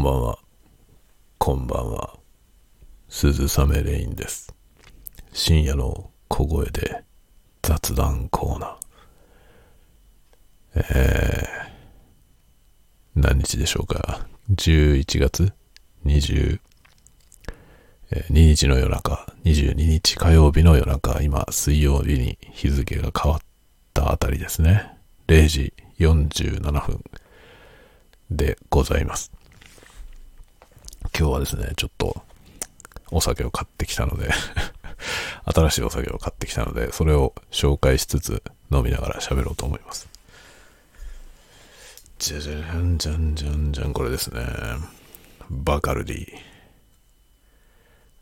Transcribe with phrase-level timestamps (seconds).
[0.00, 0.38] んばんは。
[1.36, 2.18] こんばんは。
[3.10, 4.54] 鈴雨レインです。
[5.34, 7.04] 深夜の小声で
[7.60, 10.84] 雑談コーナー。
[10.94, 15.52] えー、何日でしょうか？11月
[16.06, 16.60] ？22
[18.30, 23.40] 日の夜中、22日火曜日の夜中、今水曜日に日付が変わっ
[23.92, 24.96] たあたりですね。
[25.26, 27.04] 0時47分
[28.30, 29.39] でございます。
[31.18, 32.22] 今日はですね、ちょっと
[33.10, 34.30] お酒を買ってきたので
[35.44, 40.08] 新しいお酒を買ってきたので、それを紹介しつつ飲みながら喋ろうと思います。
[42.18, 44.42] じゃじゃじゃんじゃんじゃんじゃん、これですね。
[45.48, 46.26] バカルディ。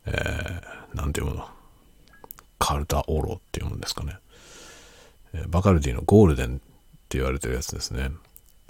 [0.07, 1.49] えー、なんていうの？
[2.59, 4.19] カルタオロっていうんですかね。
[5.35, 6.59] えーバカルディのゴールデンっ
[7.09, 8.11] て言われてるやつですね。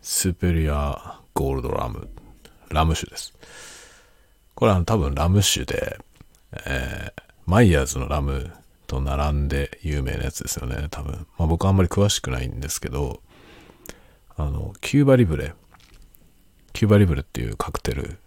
[0.02, 2.08] スペリアゴールドラム、
[2.70, 3.32] ラム酒です。
[4.58, 6.00] これは多分ラム酒で、
[6.66, 8.50] えーマイヤーズのラム
[8.88, 11.26] と並んで有名なやつですよね、多分。
[11.38, 13.22] まあ僕はあんまり詳しくないんですけど、
[14.36, 15.54] あの、キューバリブレ、
[16.72, 18.18] キューバリブレっていうカクテル、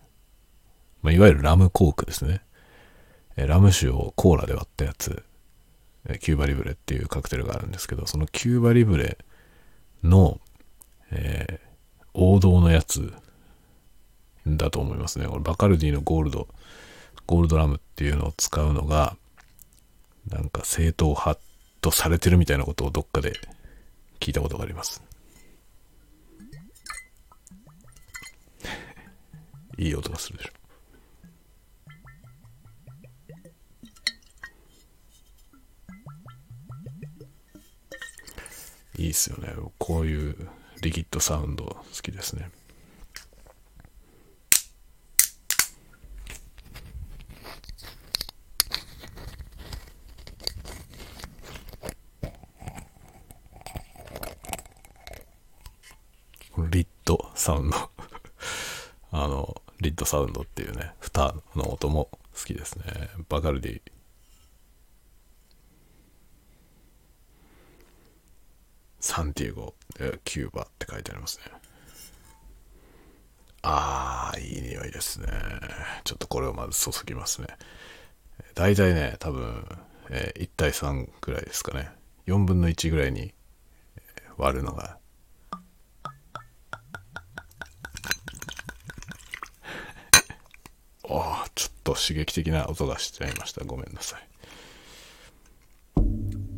[1.03, 2.41] まあ、いわゆるラムコークですね。
[3.35, 5.21] えーラム酒をコーラで割ったやつ、
[6.07, 9.17] えーキューバリブレっていうカクテルがあるんですけど、そのキューバリブレ
[10.01, 10.39] の、
[11.11, 11.71] えー
[12.13, 13.13] 王道のやつ
[14.47, 15.27] だと思いますね。
[15.27, 16.47] これバカルディのゴールド、
[17.27, 19.15] ゴールドラムっていうのを使うのが、
[20.29, 21.39] なんか正統派
[21.81, 23.33] とされてるみたいなことをどっかで
[24.19, 25.01] 聞いたことがあります。
[29.77, 30.51] いい音がするでしょ。
[38.97, 39.53] いいっすよね。
[39.79, 40.35] こういう
[40.81, 42.51] リキッドサウンド好きですね。
[56.51, 57.77] この lid sound。
[59.11, 63.09] あの、 lid sound っていうね、蓋の音も好きですね。
[63.29, 63.81] バカルディ。
[68.99, 69.73] サンティエゴ、
[70.23, 71.45] キューバって書いてありますね。
[73.63, 75.27] あー、いい匂いですね。
[76.03, 77.47] ちょっとこれをまず注ぎますね。
[78.53, 79.79] 大体ね、多分、
[80.11, 81.89] えー1対3ぐらいですかね。
[82.27, 83.33] 4分の1ぐらいに
[84.37, 85.01] 割るのが。
[91.13, 93.63] おーちょっと刺激的な音がしちゃいました。
[93.65, 94.27] ごめんなさい。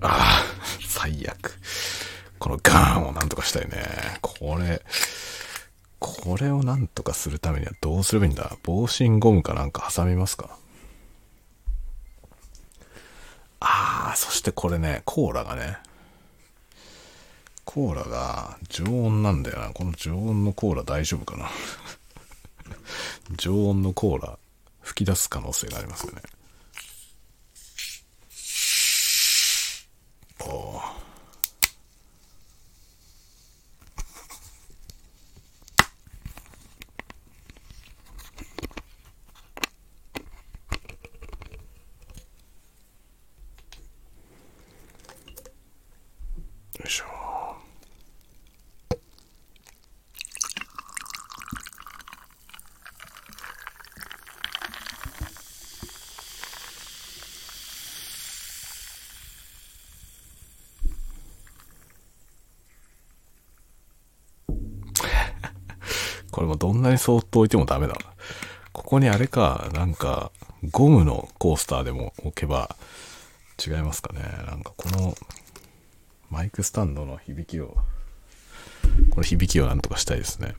[0.02, 1.58] あー、最悪。
[2.40, 3.78] このガーンをなんとかしたいね。
[4.22, 4.82] これ、
[6.00, 10.58] これをなんとかするためにはどうすればいいんだ防振ゴムかなんか挟みますか
[13.62, 15.78] あー、そしてこれね、コーラがね、
[17.64, 19.70] コーラが常温なんだよな。
[19.70, 21.50] この常温のコーラ大丈夫かな
[23.38, 24.38] 常温のコーラ
[24.84, 26.22] 吹き出す可能性がありますよね。
[30.46, 30.82] お
[46.80, 47.23] よいしょ。
[66.44, 67.96] れもどんなにそーっと置いてもダメだ。
[68.72, 70.32] ここにあれか、なんか、
[70.72, 72.76] ゴムのコースターでも置けば
[73.66, 74.22] 違いますかね。
[74.48, 75.16] なんかこの
[76.30, 77.78] マイクスタンドの響きを、
[79.10, 80.56] この響きをなんとかしたいですね。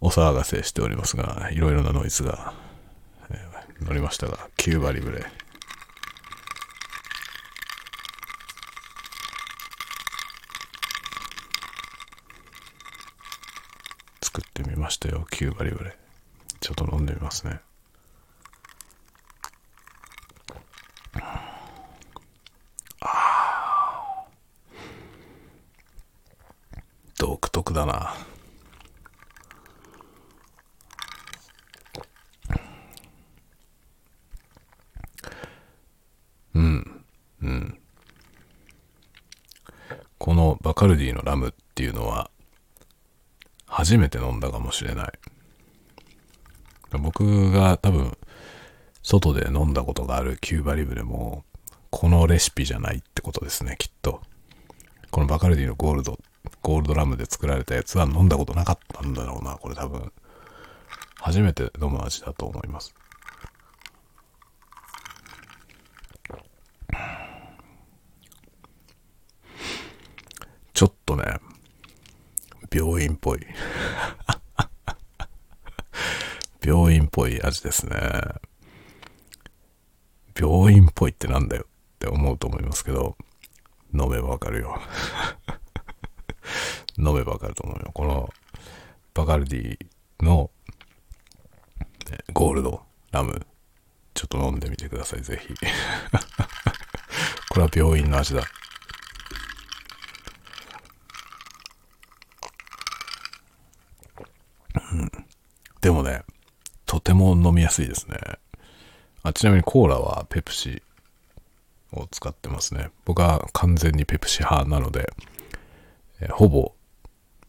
[0.00, 2.54] お騒がせしておりますが、いろいろなノイズが、
[3.30, 3.52] えー
[3.84, 5.26] 乗りましたが、9バリブレ。
[14.22, 15.96] 作ってみまたよ、9バリブレ。
[16.60, 17.60] ちょっと飲んでみますね
[23.00, 24.26] あ。
[27.18, 28.14] 独特だな。
[36.54, 37.04] うん、
[37.42, 37.78] うん。
[40.18, 41.51] このバカルディのラム、
[43.92, 45.12] 初めて飲んだかもしれない。
[46.98, 48.16] 僕が多分、
[49.02, 51.44] 外で飲んだことがあるキューバリブでも、
[51.90, 54.22] このレシピじゃないってことですね、きっと。
[55.10, 56.18] このバカルディのゴールド、
[56.62, 60.10] ゴールドラムで作られたやつは飲んだことなかったんだろうな、これ多分。
[61.20, 62.94] 初めて飲む味だと思います。
[70.72, 71.24] ちょっとね、
[72.72, 73.46] 病院っぽい。
[76.64, 77.96] 病院っぽい味ですね。
[80.38, 83.16] 病院っぽいってなんだよって思うと思いますけど、
[83.92, 84.80] 飲めばわかるよ。
[86.98, 87.90] 飲めばわかると思うよ。
[87.92, 88.30] この
[89.12, 90.50] バカルディの
[92.32, 93.46] ゴールドラム、
[94.14, 95.54] ちょっと飲んでみてください、ぜひ。
[97.50, 98.42] これは病院の味だ。
[105.82, 106.22] でもね、
[106.86, 108.16] とても飲みやすいですね。
[109.24, 110.80] あちなみにコーラはペプシ
[111.92, 112.90] を使ってますね。
[113.04, 115.12] 僕は完全にペプシ派なので、
[116.20, 116.72] えほぼ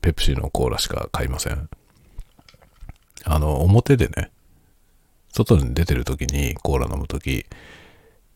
[0.01, 1.69] ペプシのコーラしか買いません。
[3.23, 4.31] あの、表でね、
[5.31, 7.45] 外に出てる時にコーラ飲む時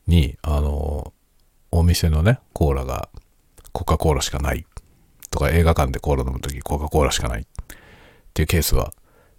[0.05, 1.11] に、あの、
[1.71, 3.09] お店のね、コーラが
[3.73, 4.67] コカ・コーラしかない
[5.31, 7.45] とか映画館でコーラ飲む時コカ・コーラしかないっ
[8.35, 8.93] ていうケースは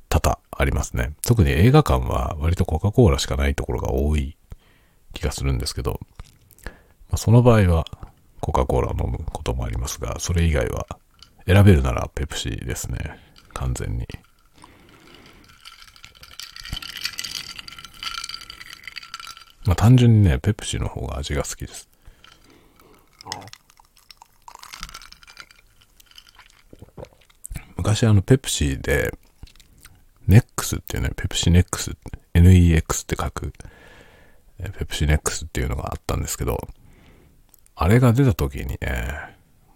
[0.08, 1.12] 多々ありますね。
[1.22, 4.36] 特に映画館は割とコカ・コーラしかないところが多い
[5.12, 6.00] 気がするんですけど、
[6.64, 6.72] ま
[7.12, 7.84] あ、その場合は
[8.40, 10.86] コカ・コーラを飲むこともありますが、それ以外は
[11.46, 13.18] 選べるならペプシですね。
[13.54, 14.06] 完全に。
[19.64, 21.88] まあ単純にね、ペプシの方が味が好きです。
[27.76, 29.12] 昔あのペプシで
[30.28, 31.96] ネックスっていうね、ペプシネックス、
[32.34, 33.52] NEX って書く、
[34.78, 36.58] ペプシネックスっていうのがあったんですけど、
[37.74, 38.78] あれが出た時にね、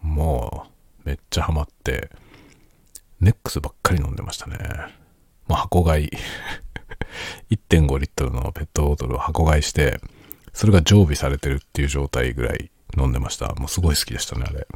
[0.02, 0.66] も
[1.04, 2.10] うめっちゃハマって、
[3.20, 4.58] ネックスばっかり飲んでましたね。
[5.48, 6.10] もう箱買い。
[7.50, 10.00] 1.5リットルのペットボトルを箱買いして、
[10.52, 13.54] それが常備されてるっていう状態ぐらい飲んでました。
[13.54, 14.66] もうすごい好きでしたね、あれ。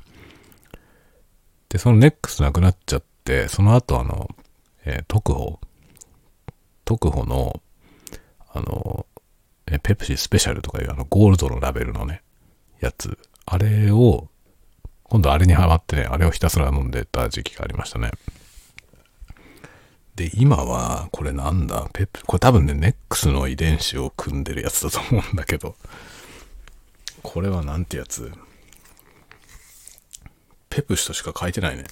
[1.69, 4.29] で、そのネックスなくなっちゃって、その後あの、
[4.87, 5.61] えー、特保
[6.87, 7.61] 特保の、
[8.49, 9.05] あの、
[9.83, 12.23] ペプシスペシャルとかいうあのゴールドのラベルのね、
[12.81, 13.19] やつ。
[13.45, 14.29] あれを、
[15.03, 18.13] 今度あれにハマってね、あれをひたすら飲んでた時期がありましたね。
[20.15, 21.91] で、今は、これなんだ？
[21.93, 25.75] ペプ、これ多分ね、ネックスの遺伝子を組んでるやつだと思うんだけど、
[27.23, 28.33] これはなんてやつ？
[30.71, 31.85] ペプシとしか書いてないね。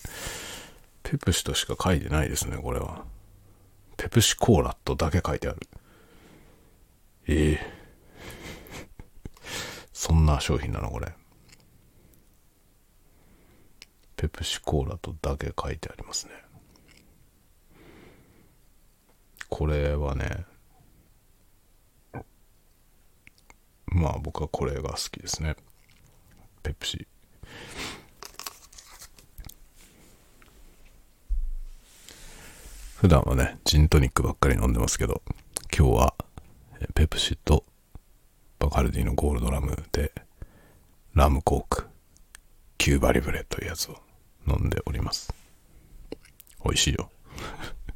[1.03, 3.05] ペプシとしか書いてないですね、これは。
[3.97, 5.59] ペプシコーラとだけ書いてある。
[7.27, 7.73] ええ
[9.93, 11.15] そんな商品なのこれ。
[14.17, 16.33] ペプシコーラとだけ書いてありますね。
[19.49, 20.47] これはね、
[23.87, 25.57] まあ僕はこれが好きですね。
[26.63, 27.07] ペプシ。
[33.05, 35.21] 普段はね、ジントニックばっかり飲んでますけど、
[35.77, 36.15] 今日は
[36.95, 37.63] ペプシと
[38.59, 40.11] バカルディのゴールドラムで
[41.13, 41.87] ラムコーク、
[42.79, 43.99] キューバリブレというやつを
[44.49, 45.35] 飲んでおります。
[46.65, 47.11] 美味しいよ。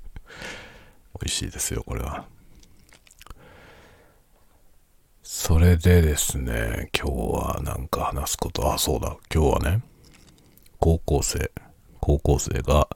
[1.19, 2.27] 美味しいですよ、これは。
[5.23, 9.83] それでですね、今日はなんか話すこと、あ、そうだ、今日はね、
[10.79, 11.51] 高校生、
[11.99, 12.91] 高校生が、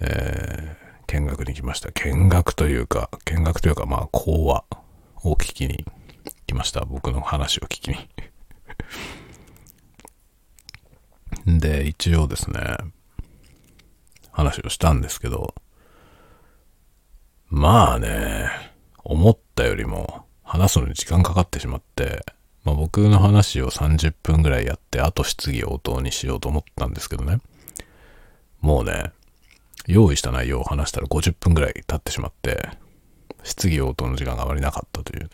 [0.00, 0.83] えー、
[1.14, 1.92] 見学に来ました。
[1.92, 4.64] 見学というか、見学というか、まあ、講話
[5.22, 5.84] を聞きに
[6.48, 6.84] 来ました。
[6.84, 8.08] 僕の話を聞きに
[11.60, 12.76] で、一応ですね、
[14.32, 15.54] 話をしたんですけど、
[17.48, 18.50] まあね、
[19.04, 22.26] 思ったよりも話すのに時間かかってしまって、
[22.64, 27.38] まあ僕の話を30分ぐらいやって、あと質疑応答にしようと思ったんですけどね。
[28.60, 29.12] もうね、
[29.86, 32.70] 用意した内容を話したら50分ぐらい経ってしまって、
[33.42, 35.30] 質疑応答の時間があまりなかったというね。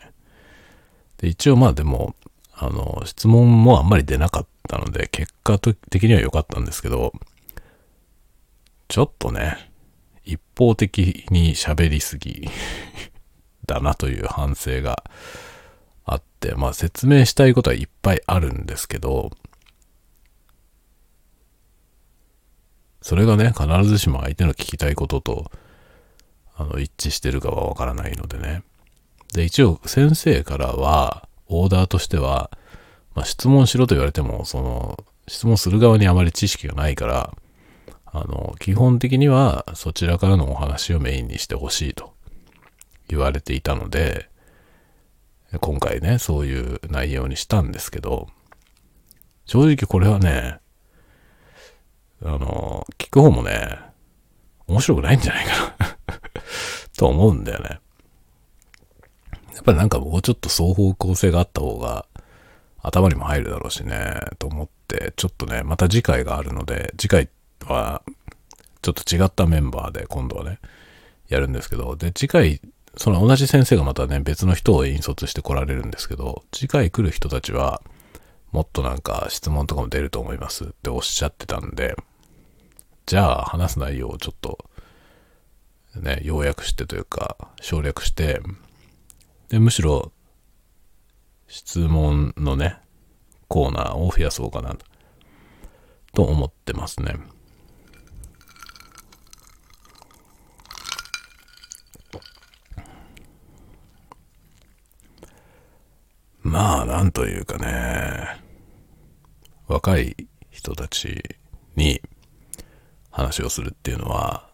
[1.17, 2.15] で、一応まあでも、
[2.53, 7.13] あの、質問もあんまり出なかったので、結果的には良かったんですけど、
[8.87, 9.71] ちょっとね、
[10.25, 12.49] 一方的に喋りすぎ
[13.65, 15.03] だなという反省が
[16.05, 19.31] あって、まあ説明したいことはいっぱいあるんですけど、
[23.01, 25.51] それがね、必ずしも相手の聞きたいことと、
[26.55, 28.63] あの、一致してるかはわからないのでね。
[29.33, 32.51] で、一応先生からは、オーダーとしては、
[33.15, 37.33] まあ、質問しろと言われても、その、質問する側にあまり知識がないから、
[38.05, 42.13] あの、基本的にはそちらからのお話をメインにしてほしいと
[43.07, 44.29] 言われていたので、
[45.59, 48.27] 今回ね、そういう内容にしたんですけど、
[49.45, 50.60] 正直これはね、
[52.23, 53.79] あの、聞く方もね、
[54.67, 55.97] 面白くないんじゃないかな
[56.97, 57.79] と思うんだよね。
[59.53, 62.05] やっぱりなんかもうちょっと双方向性があった方が
[62.81, 67.29] 頭にも入るだろうしね、と思って、ちょっとね、また次回があるので、次回
[67.65, 68.01] は
[68.81, 70.59] ちょっと違ったメンバーで今度はね、
[71.29, 72.61] やるんですけど、で、次回、
[72.97, 77.81] その同じ先生がまたね、別の人を引率して来られるんですけど、次回来る人たちは、
[78.51, 81.95] もっとなんか質問とかも出ると思いますっておっしゃってたんで、
[83.11, 84.57] じゃあ話す内容をちょっと、
[85.97, 88.39] ね、要約してというか、省略して、
[89.49, 90.13] で、むしろ、
[91.45, 92.77] 質問のね、
[93.49, 94.77] コーナーを増やそうかな、
[96.13, 97.17] と思ってますね。
[106.43, 108.41] まあ、なんというかね、
[109.67, 110.15] 若い
[110.49, 111.21] 人たち
[111.75, 112.01] に
[113.11, 114.49] 話をするっていうのは、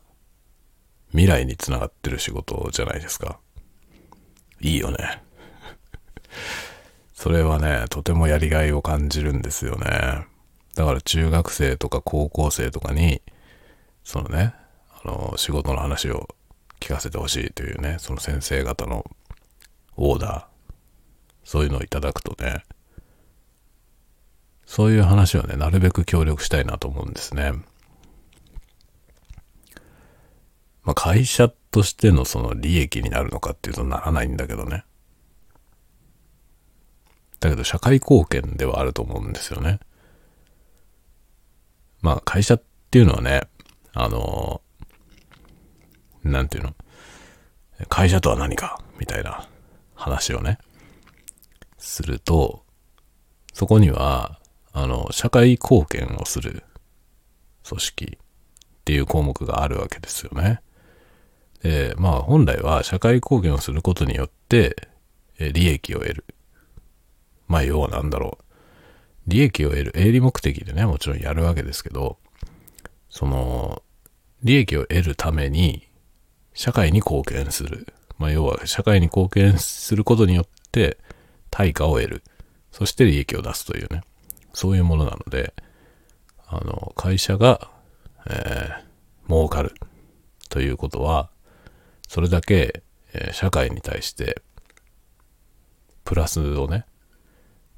[1.12, 3.40] 未来につながってる仕事じゃないですか。
[4.60, 5.24] いいよね。
[7.14, 10.26] それはね、とてもやりがいを感じるんですよね。
[10.76, 13.22] だから中学生とか高校生とかに、
[14.04, 14.54] そのね、
[14.92, 16.28] あの、仕事の話を
[16.80, 19.10] 聞かせてほしいというね、その先生方の
[19.96, 20.46] オーダー、
[21.44, 22.64] そういうのをいただくとね、
[24.66, 27.54] そういう話をね、なるべく協力したいなと思うんですね。
[30.88, 34.86] まあ、会社としてのその利益になるのかっていうとならないんだけどね。
[37.41, 39.82] だけど社会貢献ではあると思うんですよね。
[42.01, 43.41] まあ会社っていうのはね、
[43.94, 44.62] あの、
[46.24, 46.74] なんていうの、
[47.89, 49.46] 会社とは何かみたいな
[49.94, 50.58] 話をね、
[51.77, 52.63] すると、
[53.53, 54.39] そこには、
[54.72, 56.63] あの、社会貢献をする
[57.67, 58.20] 組織っ
[58.86, 60.62] ていう項目があるわけですよね。
[61.68, 64.88] で、まあ本来は社会貢献をすることによって、
[65.38, 66.26] え利益を得る。
[67.50, 68.44] まあ要は何だろう。
[69.28, 72.18] 利益を得る、営利目的でね、もちろんやるわけですけど、
[73.10, 73.84] その、
[74.44, 75.90] 利益を得るために、
[76.54, 77.94] 社会に貢献する。
[78.18, 80.98] まあ要は社会に貢献することによって、
[81.52, 82.24] 対価を得る。
[82.72, 84.04] そして利益を出すというね。
[84.54, 85.54] そういうものなので、
[86.48, 87.70] あの、会社が、
[88.30, 89.76] えー、儲かる
[90.48, 91.30] ということは、
[92.08, 92.84] それだけ、
[93.14, 94.42] え、社会に対して、
[96.04, 96.86] プラスをね、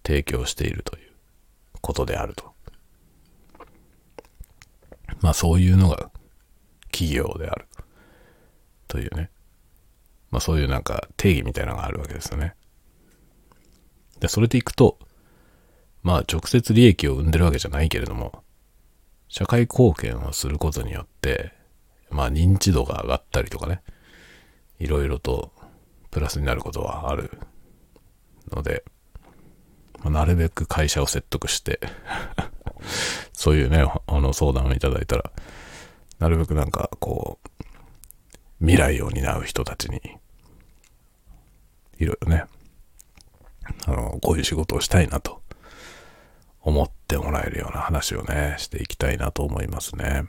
[0.05, 1.11] 提供しているという
[1.81, 2.53] ことであると。
[5.21, 6.11] まあそういうのが
[6.91, 7.67] 企業である
[8.87, 9.29] というね。
[10.31, 12.55] まあそういうなんか定義みたいなのがあるわけですよね。
[14.19, 14.99] で、それでいくと、
[16.03, 18.43] まあ直接利益を生んでるわけじゃないけれども、
[19.27, 21.53] 社会貢献をすることによって、
[22.09, 23.81] まあ認知度が上がったりとかね、
[24.79, 25.51] いろいろと
[26.11, 27.31] プラスになることはある
[28.51, 28.83] ので、
[30.01, 31.79] まあ、なるべく会社を説得して
[33.33, 35.31] そういうね、あの相談をいただいたら、
[36.19, 37.63] なるべくなんかこう、
[38.59, 40.01] 未来を担う人たちに、
[41.97, 42.45] いろいろね、
[43.85, 45.41] あの、こういう仕事をしたいなと
[46.61, 50.25] 思ってもらえるような話をね、していきたいなと思いますね。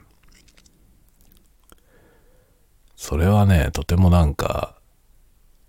[3.01, 4.75] それはね、とてもなんか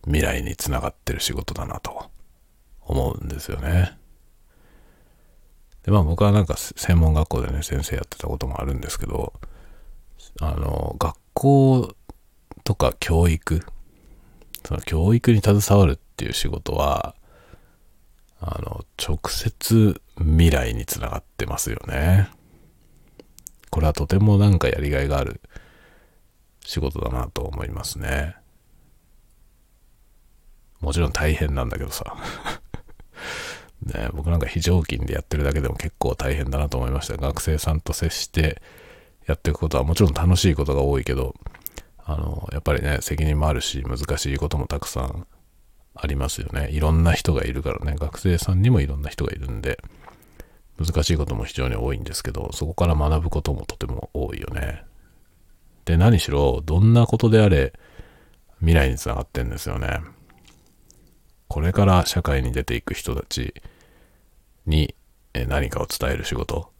[0.04, 2.10] 未来につながってる仕事だなと
[2.82, 3.96] 思うんですよね。
[5.82, 9.32] で、まあ僕はなんか専門学校でね、先生やってたこともあるんですけど、
[10.40, 11.94] あの、学校
[12.64, 13.64] とか教育、
[14.66, 17.14] その教育に携わるっていう仕事は、
[18.42, 22.28] あの、直接未来につながってますよね。
[23.70, 25.40] これはとてもなんかやりがいがある
[26.64, 28.36] 仕事だなと思いますね。
[30.80, 32.16] もちろん大変なんだけどさ。
[33.82, 37.16] ね、僕なんか非常勤でやってるだけでも結構大変だなと思いました。
[37.16, 38.62] 学生さんと接して
[39.26, 41.34] やっていくことはもちろん楽しいことが多いけど、
[42.04, 45.26] あの、やっぱりね、責任もあるし、難しいこともたくさん
[45.94, 46.70] ありますよね。
[46.70, 49.82] いろんな人がいるからね、学生さんにもいろんな人がいるんで、
[50.80, 54.84] 難しいことも非常に多いんですけど、そこから学ぶこともとても多いよね。
[55.84, 57.72] で、何しろ、どんなことであれ、
[58.58, 60.00] 未来につながってんですよね。
[61.48, 63.54] これから社会に出ていく人たち
[64.64, 64.94] に
[65.34, 66.72] 何かを伝える仕事。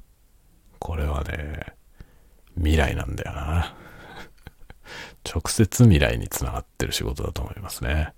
[0.79, 1.75] これはね、
[2.57, 3.75] 未来なんだよな。
[5.29, 8.15] 直接未来につながってる仕事だと思いますね。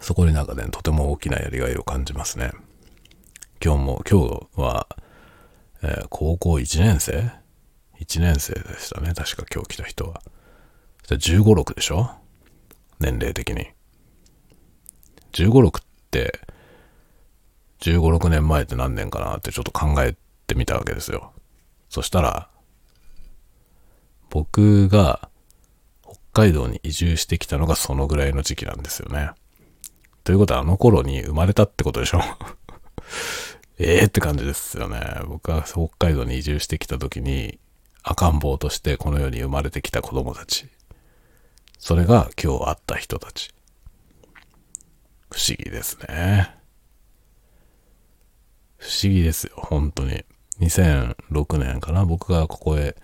[0.00, 2.52] そこになんかね、とても大きなやりがいを感じますね。
[3.64, 4.88] 今日も、今日は、
[5.82, 7.41] えー、高校1年生
[8.04, 9.12] ?1 年生でしたね。
[9.14, 10.22] 確か今日来た人は。
[11.08, 12.10] 15、6でしょ？
[13.00, 13.66] 年齢的に。
[15.32, 16.40] 15、6って、
[17.80, 20.14] 15、6年前って何年かなってちょっと考え
[20.46, 21.32] てみたわけですよ。
[21.88, 22.48] そしたら、
[24.30, 25.28] 僕が
[26.02, 29.30] 北海道に移住してきたのがそのぐらいの時期なんですよね。
[30.24, 32.20] ということはあの頃に生まれたってことでしょ？
[33.78, 35.00] ええって感じですよね。
[35.26, 37.58] 僕は北海道に移住してきた時に
[38.02, 40.66] 赤ん坊としてこの世に生まれてきた子供たち。
[41.78, 43.52] それが今日会った人たち。
[45.30, 46.54] 不思議ですね。
[48.76, 50.24] 不思議ですよ、本当に。
[50.60, 52.96] 2006年かな、僕がここへ、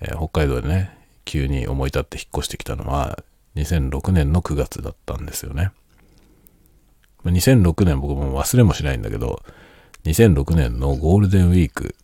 [0.00, 3.22] えー、北海道でね、急に思い立って引っ越してきたのは、
[3.56, 5.72] 2006年の9月だったんですよね。
[7.24, 9.42] 2006年僕も忘れもしないんだけど、
[10.04, 11.94] 2006年のゴールデンウィーク、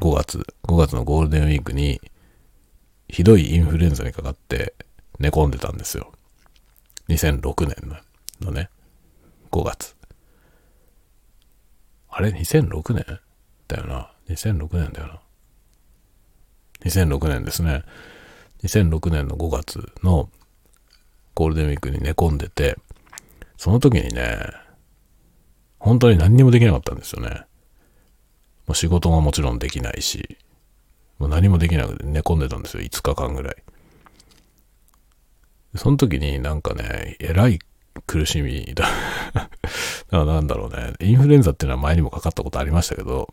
[0.00, 2.00] 5月、5月のゴールデンウィークに、
[3.08, 4.74] ひどいインフルエンザにかかって
[5.18, 6.12] 寝込んでたんですよ。
[7.08, 8.02] 2006年
[8.40, 8.70] のね、
[9.50, 9.94] 5月。
[12.08, 13.20] あれ ?2006 年？
[13.68, 14.10] だよな。
[14.28, 15.20] 2006年だよな。
[16.84, 17.82] 2006年ですね。
[18.62, 20.30] 2006年の5月の
[21.34, 22.76] ゴールデンウィークに寝込んでて、
[23.56, 24.38] その時にね、
[25.78, 27.44] 本当に何にもできなかったんですよね。
[28.66, 30.38] もう仕事ももちろんできないし、
[31.18, 33.56] もう何もできなくて寝込んでたんですよ、5日間ぐらい。
[35.76, 37.58] その時になんかね、えらい
[38.06, 38.86] 苦しみだ。
[39.34, 39.48] だか
[40.10, 43.32] らなんだろうね、インフルエンザっていうのは前にもかかったことありましたけど、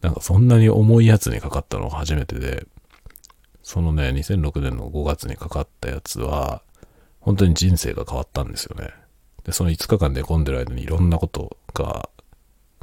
[0.00, 2.66] なんかそんなに重いやつにかかったのが初めてで、
[3.62, 6.62] そのね、2006年の5月にかかったやつは、
[7.20, 8.90] 本当に人生が変わったんですよね。
[9.44, 12.08] で、その5日間寝込んでる間にいろんなことが、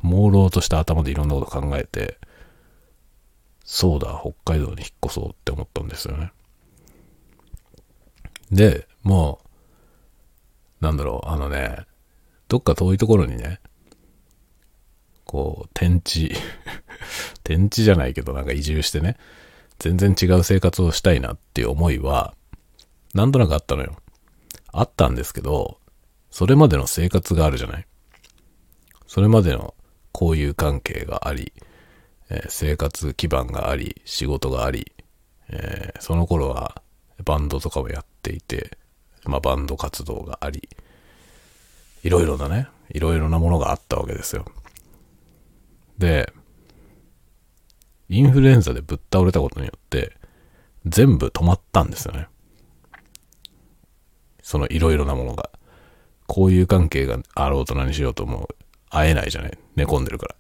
[0.04, 2.20] 朦朧とした頭でいろんなこと考えて、
[3.64, 6.32] そうだ、北海道に引っ越そうって思ったんですよね。
[8.52, 9.40] で、も
[10.82, 11.86] う、なんだろう、あのね、
[12.48, 13.60] どっか遠いところにね、
[15.26, 16.34] こう、天地
[17.44, 19.18] 天地じゃないけどなんか移住してね、
[19.80, 22.34] 全然違う生活をしたいなっていう思いは、
[23.14, 23.98] なんとなくあったのよ。
[24.72, 25.80] あったんですけど、
[26.32, 27.88] それまでの生活があるじゃない。
[29.08, 29.74] それまでの
[30.14, 31.54] 交友関係があり、
[32.30, 34.92] えー、生活基盤があり、仕事があり、
[35.50, 36.82] えー、その頃は
[37.24, 38.78] バンドとかをやっていて、
[39.26, 40.70] まあバンド活動があり、
[42.04, 44.46] いろいろなね、いろいろなものがあったわけですよ。
[45.98, 46.32] で、
[48.10, 50.16] インフルエンザでぶっ倒れたことによって、
[50.86, 52.28] 全部止まったんですよね。
[54.42, 55.50] そのいろいろなものが。
[56.30, 58.50] 交友関係があろうと何しようとも
[58.90, 59.58] 会えないじゃない。
[59.76, 60.36] 寝込んでるから。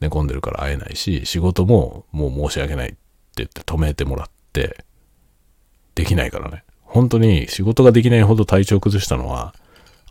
[0.00, 2.96] 寝込んでるから会えないし、仕事ももう申し訳ないって
[3.36, 4.84] 言って止めてもらって、
[5.94, 6.64] できないからね。
[6.82, 9.54] 本当に仕事ができないほど体調崩したのは、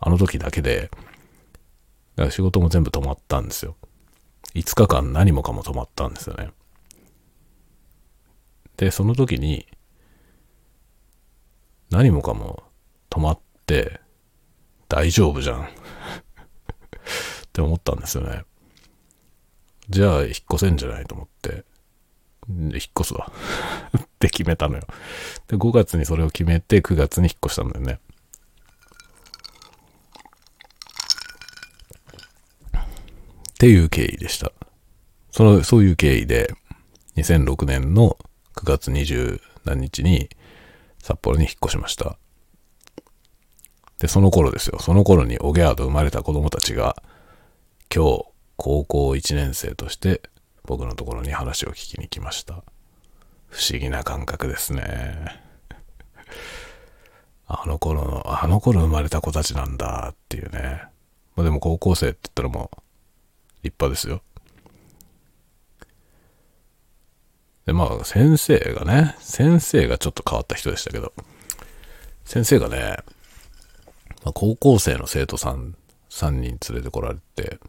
[0.00, 0.90] あの時だけで、
[2.16, 3.76] だから仕事も全部止まったんですよ。
[4.54, 6.50] 5日間何もかも止まったんですよね。
[8.76, 9.66] で、その時に、
[11.90, 12.64] 何もかも
[13.10, 14.00] 止まって、
[14.88, 15.68] 大丈夫じゃん
[17.44, 18.44] って思ったんですよね。
[19.88, 21.64] じゃあ、引っ越せんじゃないと思って、
[22.48, 23.30] 引っ越すわ
[23.96, 24.82] って決めたのよ。
[25.48, 28.00] で、5月にそれを決めて、9月に引っ越したんだよね。
[32.74, 34.52] っていう経緯でした。
[35.30, 36.54] その、そういう経緯で、
[37.16, 38.18] 2006年の
[38.56, 40.28] 9月20何日に
[40.98, 42.18] 札幌に引っ越しました。
[44.04, 44.78] で、その頃ですよ。
[44.80, 46.94] その頃にオギャーと生まれた子供たちが、
[47.90, 48.24] 今日、
[48.56, 50.20] 高校1年生として
[50.64, 52.62] 僕のところに話を聞きに来ました。
[53.48, 55.40] 不思議な感覚ですね。
[57.46, 60.82] あの頃の、あの頃生まれた子たちなんだっていうね。
[61.34, 62.76] まあでも高校生って言ったらもう
[63.62, 64.20] 立派ですよ。
[67.64, 71.14] で、まあ先生がね、先生がちょっと変わった人でしたけど、
[72.26, 72.98] 先生がね、
[74.24, 75.76] まあ、高校生の生徒さん
[76.10, 77.60] 3人連れてこられて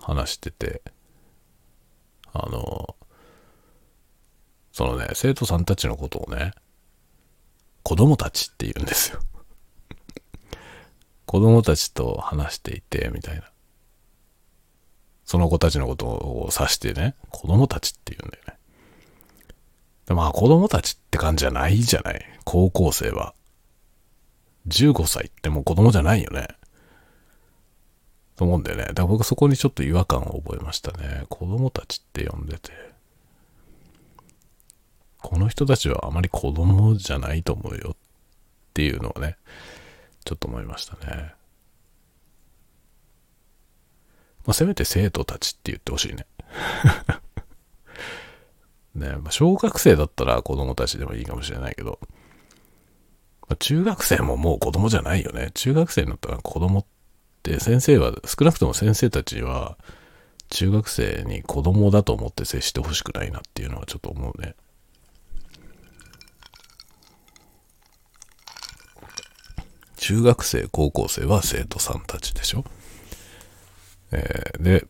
[0.00, 0.82] 話してて、
[2.32, 2.94] あの、
[4.72, 6.52] そのね、生徒さんたちのことをね、
[7.82, 9.20] 子供たちって言うんですよ。
[11.26, 13.50] 子供たちと話していて、みたいな。
[15.24, 20.14] その子たちのことを指してね、子供たちって言うんだよね。
[20.14, 22.22] まあ子供たちって感じじゃないじゃない。
[22.44, 23.34] 高校生は。
[24.68, 26.48] 15歳ってもう子供じゃないよね。
[28.36, 28.84] と思うんだよね。
[28.86, 31.24] だから僕そこにちょっと違和感を覚えましたね。
[31.28, 32.72] 子供たちって呼んでて。
[35.22, 37.96] この人たちはあまり子供じゃないと思うよっ
[38.74, 39.36] ていうのをね、
[40.24, 41.34] ちょっと思いましたね。
[44.44, 46.26] まあ、せめて生徒たちって言ってほしいね。
[48.94, 51.98] ね、まあ、小学生だったら子供たちでもいいかもしれないけど、
[53.58, 55.50] 中学生ももう子供じゃないよね。
[55.54, 56.84] 中学生になったら子供っ
[57.42, 59.76] て先生は、少なくとも先生たちは
[60.50, 64.54] 中学生に子供だと思って接してほしくないなっていうのはちょっと思うね。
[69.96, 72.64] 中学生、高校生は生徒さんたちでしょ。
[74.12, 74.86] えー、で、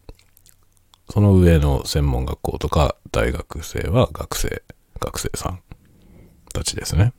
[1.08, 4.62] その上の専門学校とか大学生は学生、
[5.00, 5.60] 学生さん
[6.52, 7.12] たちですね。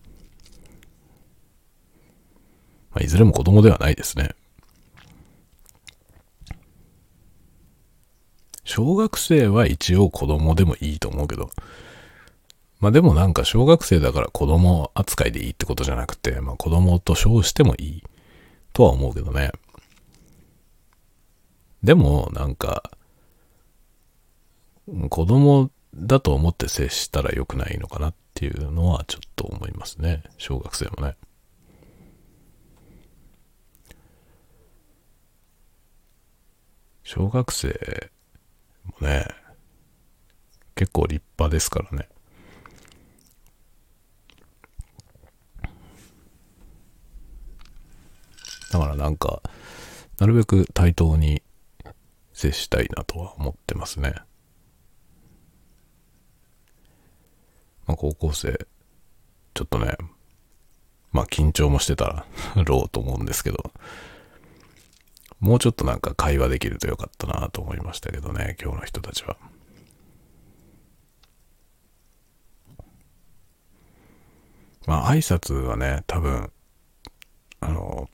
[2.96, 4.30] まあ、いずれも子供ではないですね。
[8.64, 11.52] 小学生は一応子供でもいいと思うけど、
[12.80, 18.04] まあでもなんか小学生だから子供扱いでいいってことじゃなくて、まあ子供と称してもいい
[18.72, 19.52] とは思うけどね。
[21.84, 22.92] でもなんか、
[25.10, 30.24] 子供だと思って接したら良くないのかなっていうのはちょっと思いますね。
[30.38, 31.16] 小学生もね。
[37.06, 38.10] 小学生
[39.00, 39.28] もね、
[40.74, 42.10] 結構立派ですからね。
[48.72, 49.44] だからなんか、
[50.18, 51.44] なるべく対等に
[52.34, 54.16] 接したいなとは思ってますね。
[57.86, 58.68] まあ、高校生、
[59.54, 59.96] ちょっとね、
[61.12, 62.26] まあ緊張もしてたら
[62.66, 63.72] ろうと思うんですけど、
[65.46, 69.38] もうちょっとなんか会話できるとよかったなと思いましたけどね、今日の人たちは。
[74.88, 76.52] まあ挨拶はね、多分、
[77.60, 78.10] あの、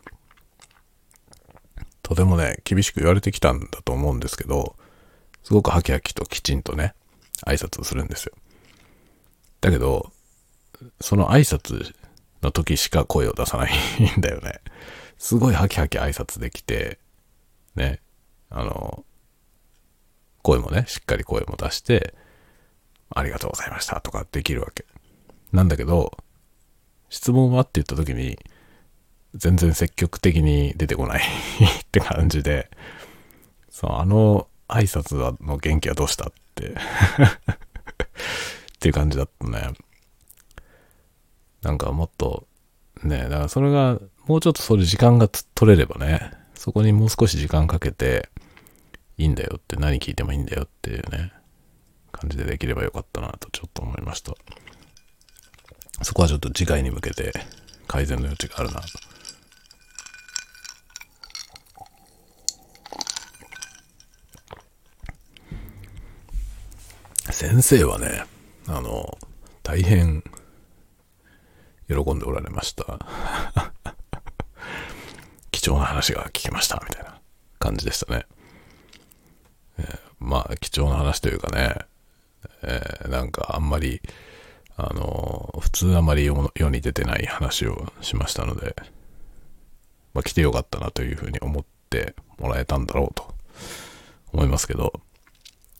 [2.04, 4.76] とてもね、厳しく言われてきたんだと思うんですけど、
[5.44, 6.94] すごくハキハキときちんとね、
[7.46, 8.34] 挨拶をするんですよ。
[9.62, 10.12] だけど、
[11.00, 11.96] その挨拶
[12.41, 13.72] の時しか声を出さない
[14.17, 14.60] んだよね。
[15.17, 17.00] すごいハキハキ挨拶できて、
[17.76, 18.00] ね、
[18.50, 19.06] あの、
[20.42, 22.14] 声もね、しっかり声も出して、
[23.10, 24.86] ありがとうございましたとかできるわけ。
[25.52, 26.18] なんだけど、
[27.10, 28.40] 質問はって言った時に、
[29.36, 31.24] 全然積極的に出てこない
[31.84, 32.70] って感じで、
[33.70, 36.76] そう、あの挨拶の元気はどうしたって っ
[38.80, 39.74] ていう感じだったね。
[41.62, 42.48] なんかもっと、
[43.04, 48.30] ね、だからそれが、もうちょっとそれ時間が取れればね、そこにもう少し時間かけて、
[49.17, 51.34] いいんだよって何聞いてもいいんだよっていうね、
[52.12, 54.36] 感じでできればよかったなとちょっと思いました。
[56.04, 57.34] そこはちょっと次回に向けて
[57.88, 58.88] 改善の余地があるなと。
[67.32, 68.26] 先生はね、
[68.67, 69.17] あの、
[69.63, 70.24] 大変
[71.88, 73.00] 喜んでおられました。
[75.62, 77.21] 貴重な話が聞けました、みたいな
[77.60, 78.26] 感じでしたね。
[79.78, 81.76] えー、まあ、貴重な話というかね、
[82.63, 84.02] えー、なんかあんまり、
[84.76, 88.76] あの、普通あまり世に出てない話をしましたので、
[90.15, 93.32] まあ、来てよかったなというふうに思ってもらえたんだろうと
[94.34, 94.93] 思いますけど、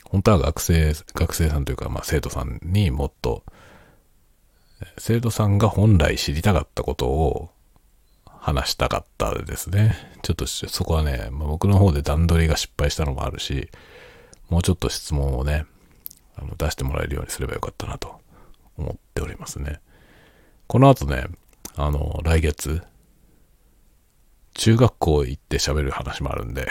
[0.04, 3.44] 本当は学生、学生さんというか、まあ、生徒さんにもっと、
[5.00, 7.50] 生徒さんが本来知りたかったことを
[8.42, 9.96] 話したかったですね。
[10.24, 13.70] ちょっとそこはね、まあ、僕の方で段取りが失敗したのもあるし、
[14.50, 15.68] もうちょっと質問をね、
[16.36, 18.20] あの出してもらえるようにすればよかったなと
[18.78, 19.80] 思っておりますね。
[20.66, 21.26] この後ね、
[21.76, 22.82] あの、来月、
[24.56, 26.68] 中学校行って喋る話もあるんで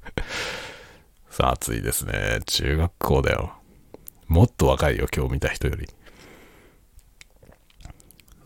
[1.30, 2.40] さあ、暑いですね。
[2.44, 3.54] 中学校だよ。
[4.28, 5.88] もっと若いよ、今日見た人より。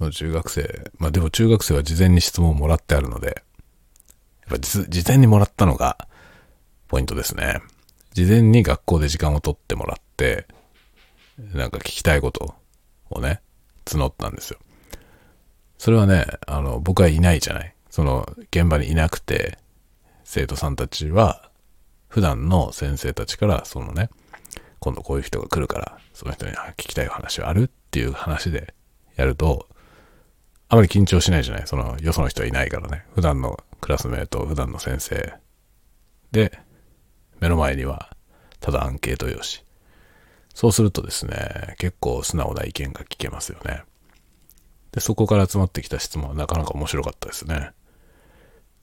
[0.00, 0.90] の中学生。
[0.98, 3.42] まあでも中学生は事前に質問をもらってあるので、
[4.48, 6.06] やっぱ事前にもらったのが
[6.88, 7.60] ポイントですね。
[8.12, 10.46] 事前に学校で時間を取ってもらって、
[11.52, 12.54] なんか聞きたいこと
[13.10, 13.40] をね、
[13.84, 14.58] 募ったんですよ。
[15.78, 17.74] それはね、あの、僕はいないじゃない。
[17.90, 19.58] その、現場にいなくて、
[20.24, 21.50] 生徒さんたちは、
[22.08, 24.08] 普段の先生たちから、そのね、
[24.80, 28.74] 今度こういう人が来るから、その人に聞きたい話はあるっていう話で
[29.16, 29.68] やると、
[30.68, 31.66] あまり緊張しないじゃない？
[31.66, 33.04] その、よその人はいないからね。
[33.14, 35.34] 普段のクラスメート、普段の先生。
[36.32, 36.58] で、
[37.40, 38.16] 目の前には、
[38.60, 39.64] ただアンケート用紙。
[40.54, 43.82] そうするとですね、結構素直な意見が聞けますよね。
[44.90, 47.70] で、そこから集まってきた質問はなかなか面白かったですね。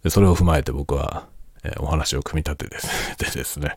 [0.03, 1.27] で、それを踏まえて僕は、
[1.63, 3.75] えー、お話を組み立てですね、 でですね、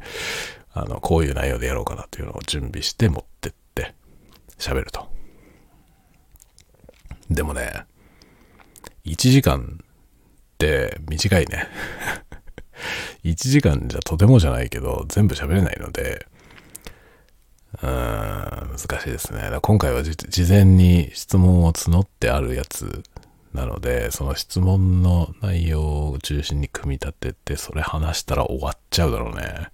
[0.75, 3.95] あの、こういう内容でやろうかなというのを準備して持ってって
[4.59, 5.09] 喋ると。
[7.31, 7.87] でもね、
[9.07, 9.87] 1時間っ
[10.59, 11.69] て短いね。
[13.25, 16.27] 1時間じゃとてもじゃないけど、全部喋れないので、
[17.83, 19.51] うーん、難しいですね。
[19.51, 20.17] だ今回は事
[20.49, 23.03] 前に質問を募ってあるやつ
[23.53, 29.69] なので、その質問の内容を中心に組み立てて、それ話したら終わっちゃうだろうね。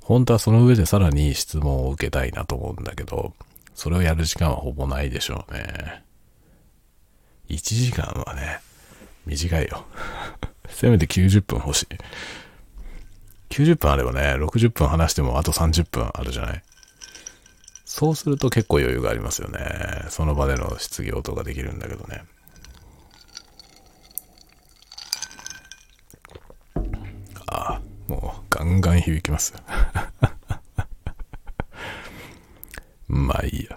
[0.00, 3.34] 本当はその上でさらに質問を受けたいなと思うんだけど、
[3.74, 6.04] それをやる時間はほぼないでしょうね。
[7.48, 8.60] 1時間はね、
[9.26, 9.84] 短いよ。
[10.68, 11.86] せめて90分欲しい。
[13.50, 16.62] 90分あればね、60分話してもあと30分あるじゃない？
[17.84, 20.04] そうすると結構余裕がありますよね。
[20.08, 22.22] その場での質疑応答ができるんだけどね。
[27.46, 29.54] ああ、もうガンガン響きます。
[33.08, 33.76] まあいいや。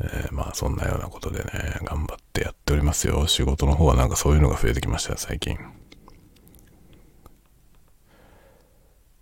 [0.00, 3.26] えー、まあそんなようなことでね、頑張ってやっておりますよ。
[3.26, 5.58] 仕事の方はなんかそういうのが増えてきましたよ、最近。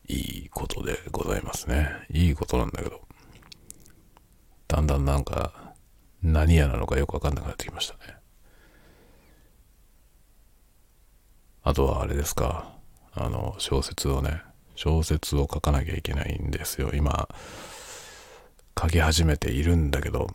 [0.08, 1.88] いいことでございますね。
[2.10, 3.02] いいことなんだけど、
[4.68, 5.74] だんだんなんか
[6.22, 8.16] 何やなのかよくわかんなくなってきましたね。
[11.62, 12.72] あとはあれですか、
[13.12, 14.42] あの、小説をね、
[14.74, 16.92] 小説を書かなきゃいけないんですよ。
[16.94, 17.28] 今、
[18.80, 20.28] 書き始めているんだけど、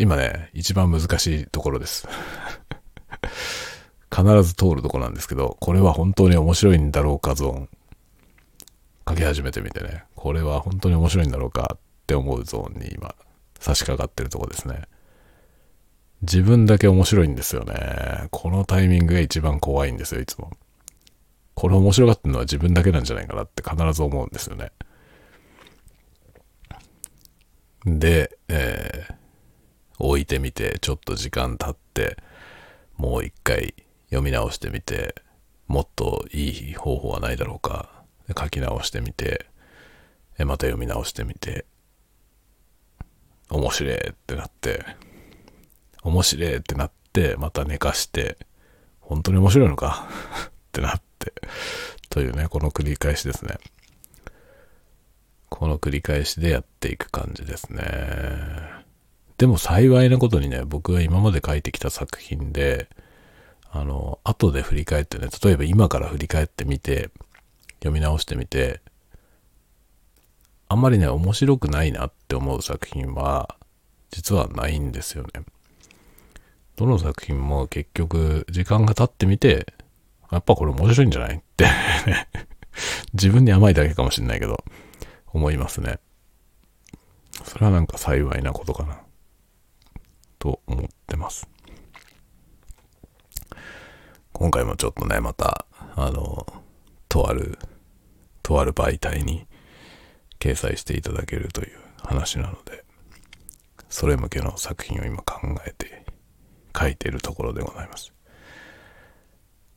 [0.00, 2.08] 今ね、一番難しいところです。
[4.10, 7.68] 必ず通るとこなんですけど、これは本当に面白いんだろうかゾーン。
[9.06, 13.14] 書き始めてみてね、これは本当に面白いんだろうかって思うゾーンに今、
[13.58, 14.84] 差し掛かってるとこですね。
[16.22, 18.28] 自分だけ面白いんですよね。
[18.30, 20.50] このタイミングが一番怖いんですよ、いつも。
[21.54, 24.72] これ面白がってるのは自分だけなんじゃないかなって必ず思うんですよね。
[27.84, 29.19] で、えー、
[30.00, 32.16] 置いてみて、ちょっと時間経って、
[32.96, 33.74] もう一回
[34.06, 35.14] 読み直してみて、
[35.66, 38.02] もっといい方法はないだろうか
[38.36, 39.46] 書き直してみて、
[40.38, 41.66] また読み直してみて、
[43.50, 44.84] 面白いってなって、
[46.02, 48.38] 面白いってなって、また寝かして、
[49.00, 50.08] 本当に面白いのか？
[50.48, 51.32] ってなって、
[52.08, 53.58] というね、この繰り返しですね。
[55.48, 58.79] この繰り返しでやっていく感じですね。
[59.40, 62.90] でも幸いなことにね、僕が今まで書いてきた作品で、
[63.70, 67.08] あの、後で振り返ってね、例えば今から振り返ってみて、
[67.76, 68.82] 読み直してみて、
[70.68, 73.56] あんまりね、面白くないなって思う作品は、
[74.10, 75.30] 実はないんですよね。
[76.76, 79.72] どの作品も結局、時間が経ってみて、
[80.30, 81.36] やっぱこれ面白いんじゃない？
[81.36, 81.64] って
[83.14, 84.62] 自分に甘いだけかもしんないけど、
[85.28, 85.98] 思いますね。
[87.42, 89.00] それはなんか幸いなことかな。
[90.40, 91.48] と思ってます。
[94.32, 96.46] 今回もちょっとね、また、あの、
[97.08, 97.58] とある、
[98.42, 99.46] とある媒体に
[100.40, 102.84] 掲載していただけるという話なので、
[103.90, 106.06] それ向けの作品を今考えて
[106.76, 108.12] 書いてるところでございます。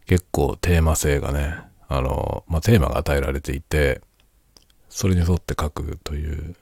[0.05, 1.57] 結構テーマ性がね、
[1.89, 4.01] あの、まあ、テーマが与えられていて、
[4.87, 6.55] それに沿って書くという、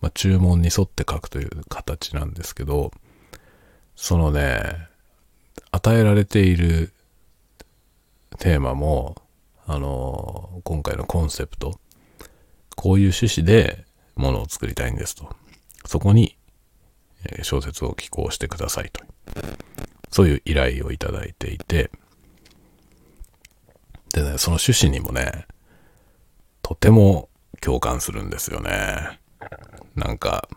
[0.00, 2.92] まあ、注文に沿って書くという形なんですけど、
[3.96, 4.88] そのね、
[5.72, 6.92] 与えられている
[8.38, 9.16] テーマも、
[9.66, 11.80] あの、今回のコンセプト、
[12.76, 15.34] こういう趣旨でものを作りたいんですと。
[15.86, 16.36] そこに、
[17.24, 19.02] え、小説を寄稿してくださいと。
[20.10, 21.90] そういう依頼をいただいていて、
[24.12, 25.46] でね、その趣旨にもね、
[26.62, 27.28] とても
[27.60, 29.20] 共感するんですよね。
[29.94, 30.48] なんか、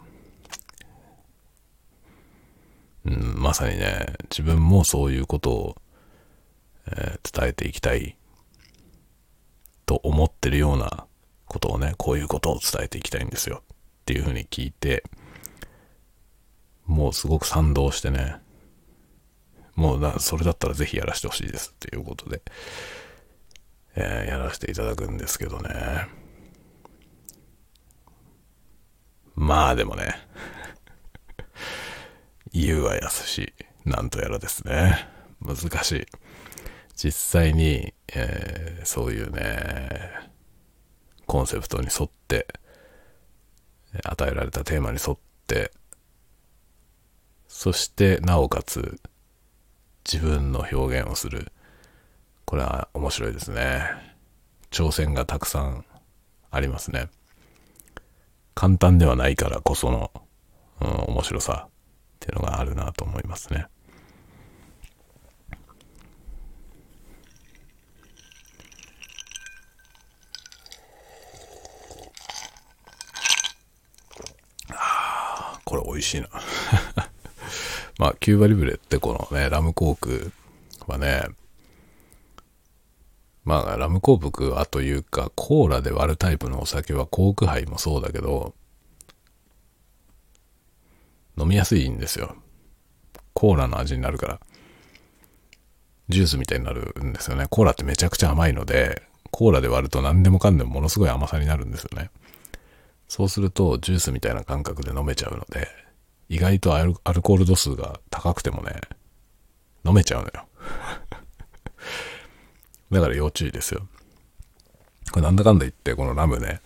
[3.09, 5.75] うん、まさにね、自分もそういうことを、
[6.91, 8.15] えー、伝えていきたい
[9.87, 11.07] と思ってるような
[11.45, 15.03] ことをね、こういうことを伝えていきたいんですよっていうふうに聞いて、
[16.85, 18.37] もうすごく賛同してね、
[19.73, 22.43] もうな、それだったらぜひやらせてほしいですっていうことで、
[23.95, 25.69] えー、やらせていただくんですけどね。
[29.35, 30.13] まあでもね、
[32.51, 33.53] 言うはやすし、
[33.85, 35.07] なんとやらですね。
[35.41, 36.05] 難しい。
[36.95, 40.11] 実際に、えー、そういうね、
[41.25, 42.47] コンセプトに沿って、
[44.03, 45.71] 与えられたテーマに沿って、
[47.47, 48.99] そしてなおかつ
[50.11, 51.51] 自分の表現をする。
[52.45, 53.83] これは面白いですね。
[54.71, 55.85] 挑戦がたくさん
[56.51, 57.09] ありますね。
[58.55, 60.11] 簡単ではないからこその、
[60.81, 61.68] うん、面白さ
[62.19, 63.67] っていうのがあるなと思いますね。
[74.71, 76.27] ああこれ美味しいな
[77.97, 80.31] まあ、キューバリブレってこのね、ラムコーク
[80.87, 81.23] はね、
[83.43, 88.53] まあ、ラムコークはというか、コーラで割るタイプのお酒はコーク杯もそうだけど、
[91.49, 92.35] みやすいんですよ。
[93.33, 94.39] コーラの味になるから。
[96.07, 97.47] ジュースみたいになるんですよね。
[97.49, 102.11] コーラってめちゃくちゃ甘いので、コーラで割ると何でもかんでもものすごい甘さになるんですよね。
[103.07, 105.67] そうするとジュースみたいな感覚で飲めちゃうので、
[106.29, 108.81] 意外とアルアルコール度数が高くてもね、
[109.83, 110.31] 飲めちゃうのよ。
[112.91, 113.87] だから要注意ですよ。
[115.11, 116.61] これなんだかんだ言って、このラムね、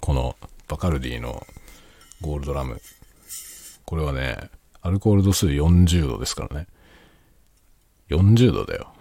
[0.00, 1.46] このバカルディの
[2.20, 2.80] ゴールドラム、
[3.86, 4.50] これはね、
[4.82, 6.66] アルコール度数40度ですからね。
[8.10, 8.92] 40度だよ。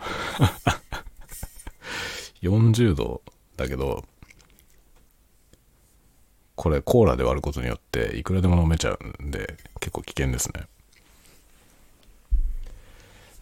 [2.41, 3.21] 40度
[3.57, 4.05] だけど、
[6.55, 10.67] これコーラで割ることによっていくらでも飲めちゃうんで結構危険ですね。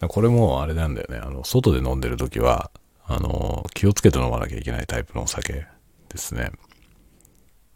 [0.08, 1.18] これもあれなんだよね。
[1.18, 2.70] あの、外で飲んでる時は、
[3.06, 5.66] あの、気をつけて飲まなきゃいけないタイプのお酒
[6.08, 6.50] ですね。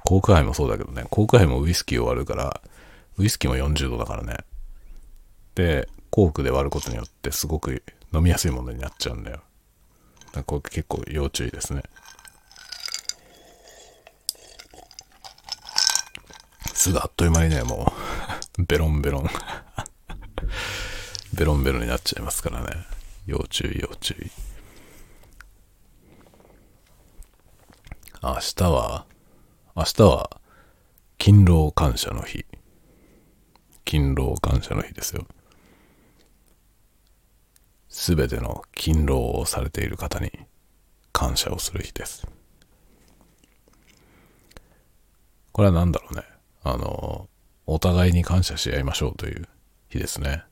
[0.04, 2.60] コークハイもそうだけどね、コークハイもウイスキーを割るから、
[3.18, 4.38] ウイスキーも40度だからね。
[5.54, 7.82] で、コークで割ることによってすごく
[8.14, 9.40] 飲みやすいものになっちゃうんだよ。
[10.26, 11.82] だからこれ結構要注意ですね。
[16.74, 17.92] すぐあっという間にね、も
[18.58, 19.28] う ベロンベロン
[21.34, 22.86] ベロンベロンになっちゃいますからね。
[23.26, 24.30] 要注意、要注意。
[28.22, 29.06] 明日は、
[29.74, 30.40] 明日は、
[31.18, 32.46] 勤労感謝の日。
[33.88, 35.26] 勤労感謝の日ですよ。
[37.88, 40.30] すべての勤労をされている方に
[41.10, 42.28] 感謝をする日です。
[45.52, 46.22] これは何だろうね。
[46.64, 47.30] あの、
[47.64, 49.48] お互いに感謝し合いましょうという
[49.88, 50.42] 日ですね。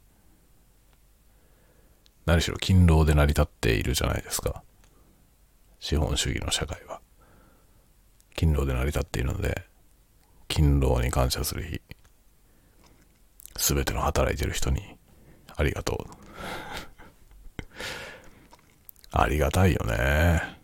[2.24, 4.62] 何しろ勤労で成り立っているじゃないですか。
[5.78, 7.02] 資本主義の社会は。
[8.34, 9.66] 勤労で成り立っているので、
[10.48, 11.82] 勤労に感謝する日。
[13.58, 14.96] すべての働いてる人に
[15.56, 16.14] ありがとう。
[19.12, 20.56] ありがたいよね。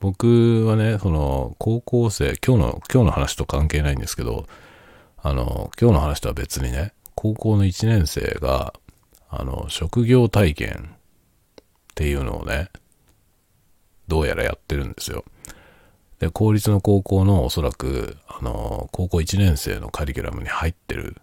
[0.00, 4.46] 僕はね、その、高校生、今日の、今日の話と関係ないんですけど、
[5.16, 8.74] あの、今日の話とは別にね、高校の1年生が、
[9.30, 12.68] あの、職業体験っていうのをね、
[14.06, 15.24] どうやらやってるんですよ。
[16.18, 21.16] で、公立の高校のおそらく、あの、高校1年生のカリキュラムに入ってる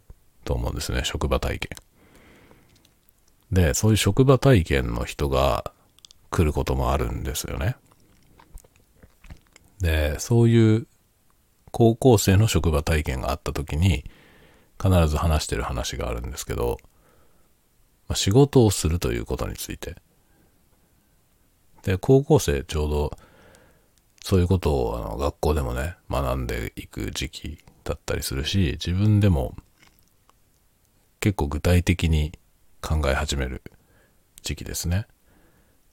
[0.45, 1.69] と思うんですね、職場体験。
[3.51, 5.71] で、そういう職場体験の人が
[6.29, 7.75] 来ることもあるんですよね。
[9.79, 10.87] で、そういう
[11.71, 14.05] 高校生の職場体験があった時に、
[14.81, 16.77] 必ず話してる話があるんですけど、
[18.07, 19.95] まあ、仕事をするということについて。
[21.83, 23.17] で、高校生ちょうど、
[24.23, 29.55] そういうことをあの学校でもね、学んでいく時期だったりするし、自分でも
[31.19, 32.31] 結構具体的に
[32.81, 33.61] 考え始める
[34.41, 35.07] 時期ですね。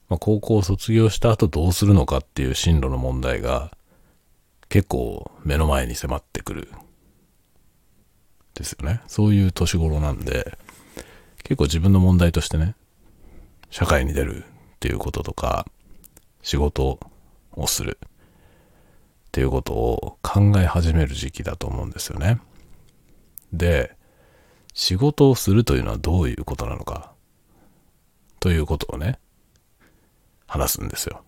[0.07, 3.71] まあ、高校を卒業した後どうするのかっていう進路の問題が
[4.69, 6.69] 結構目の前に迫ってくる。
[8.59, 9.01] ですよね。
[9.07, 10.57] そういう年頃なんで、
[11.43, 12.75] 結構自分の問題としてね、
[13.69, 14.45] 社会に出るっ
[14.79, 15.65] ていうこととか、
[16.41, 16.99] 仕事
[17.53, 17.99] をする
[19.39, 22.41] っていうことを考え始める時期だと思うんですよね。
[23.53, 23.95] で、
[24.73, 27.13] 仕事をするというのはどういうことなのか、
[28.41, 29.17] ということをね、
[30.45, 31.23] 話すんですよ。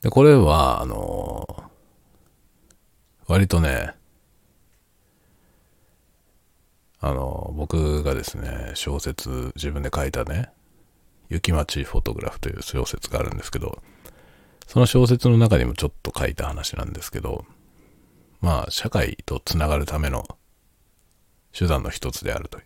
[0.00, 1.46] で、これは、あの、
[3.28, 3.94] 割とね、
[6.98, 10.50] あの、僕がですね、小説、自分で書いたね、
[11.28, 13.82] 雪町フォトグラフという小説があるんですけど、
[14.66, 17.44] その小説の中にもちょっと書いた話なんですけど、
[18.40, 20.24] まあ、社会とつながるための
[21.52, 22.64] 手段の一つであるという。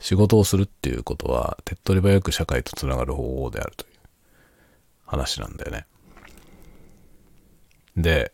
[0.00, 3.92] 仕事をするっていうことは、手っ取り早く社会とつながる方法であるという
[5.06, 5.86] 話なんだよね。
[7.96, 8.32] で、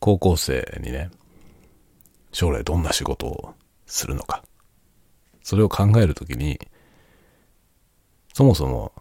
[0.00, 1.10] 高校生にね、
[2.32, 3.54] 将来どんな仕事を
[3.86, 4.42] するのか。
[5.42, 6.58] それを考えるときに、
[8.38, 8.92] そもそも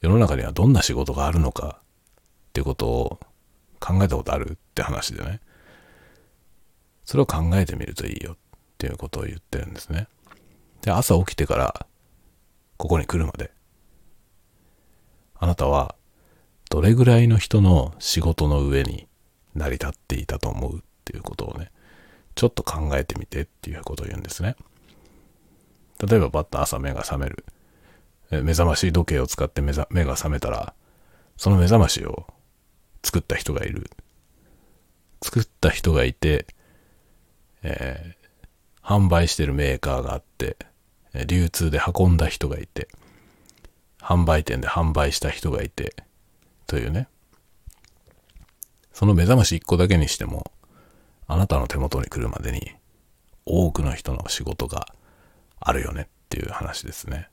[0.00, 3.20] 世の中にはどんな仕事があるのかってことを
[3.80, 5.40] 考えたことあるって話でね。
[7.04, 8.36] それを考えてみるといいよっ
[8.78, 10.08] ていうことを言ってるんですね。
[10.80, 11.86] で、朝起きてから
[12.78, 13.50] ここに来るまで、
[15.34, 15.94] あなたは
[16.70, 19.06] どれぐらいの人の仕事の上に
[19.54, 21.70] 成り立っていたと思うっていうことをね、
[22.36, 24.56] ちょっと考えてみてっていうことを言うんですね。
[26.02, 27.44] 例えばバッと朝目が覚める。
[28.30, 30.74] 目覚まし時計を使って目目が覚めたら、
[31.36, 32.26] その目覚ましを
[33.02, 33.90] 作った人がいる。
[35.22, 36.46] 作った人がいて、
[37.62, 40.56] えー、販売してるメーカーがあって、
[41.26, 42.88] 流通で運んだ人がいて、
[44.00, 45.94] 販売店で販売した人がいて、
[46.66, 47.08] というね。
[48.92, 50.50] その目覚まし1個だけにしても、
[51.26, 52.72] あなたの手元に来るまでに
[53.44, 54.86] 多くの人の仕事が
[55.60, 57.28] あるよねっていう話ですね。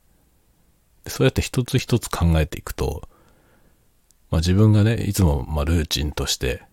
[1.08, 3.08] そうやって一つ一つ考えていくと、
[4.32, 6.64] まあ、自分がね、いつもまあルーチンとして、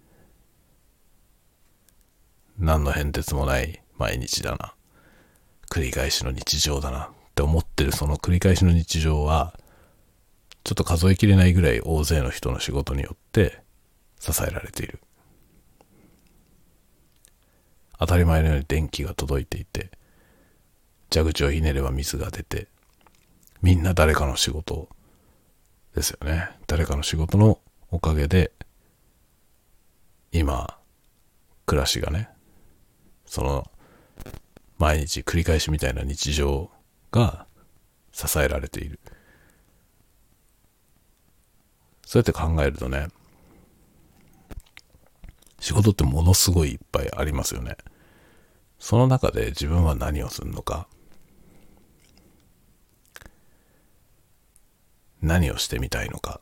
[2.59, 4.75] 何の変哲もない毎日だな。
[5.71, 9.59] 繰り返しの日常だなって思ってるその繰り返しの日常は、
[10.65, 13.63] ちょっと数えきれないぐらい大勢の人の仕事によって
[14.21, 15.01] 支えられている。
[17.99, 19.91] 当たり前のように電気が届いていて、
[21.13, 22.69] 蛇口をひねれば水が出て、
[23.63, 24.89] みんな誰かの仕事
[25.95, 26.51] ですよね。
[26.67, 27.61] 誰かの仕事の
[27.91, 28.53] おかげで、
[30.33, 30.77] 今、
[31.65, 32.29] 暮らしがね、
[33.25, 33.71] その、
[34.79, 36.71] 毎日繰り返しみたいな日常
[37.13, 37.47] が
[38.11, 38.99] 支えられている。
[42.05, 43.09] そうやって考えるとね、
[45.61, 47.77] 仕事ってものすごいいっぱいありますよね。
[48.81, 50.89] その中で自分は何をするのか、
[55.23, 56.41] 何をしてみたいのか。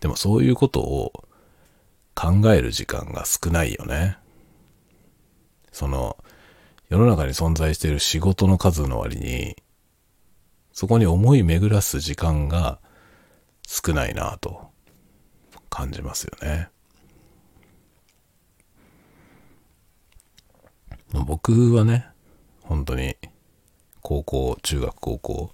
[0.00, 1.28] でもそういうことを
[2.14, 4.16] 考える時間が少ないよね。
[5.72, 6.16] その、
[6.88, 9.56] 世の中に存在している仕事の数の割に、
[10.72, 12.80] そこに思い巡らす時間が
[13.66, 14.70] 少ないなぁと
[15.68, 16.68] 感じますよね。
[21.12, 22.06] 僕はね、
[22.62, 23.16] 本当に、
[24.00, 25.52] 高校、中学、高校、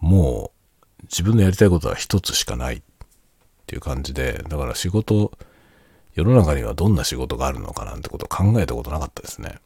[0.00, 0.52] も
[1.00, 2.82] う自分のやりたいことは一つしかないっ
[3.66, 5.32] ていう感じで、だから仕事、
[6.14, 9.58] 世の中にはどんな仕事があるのかなんてことを考えたことなかったですね。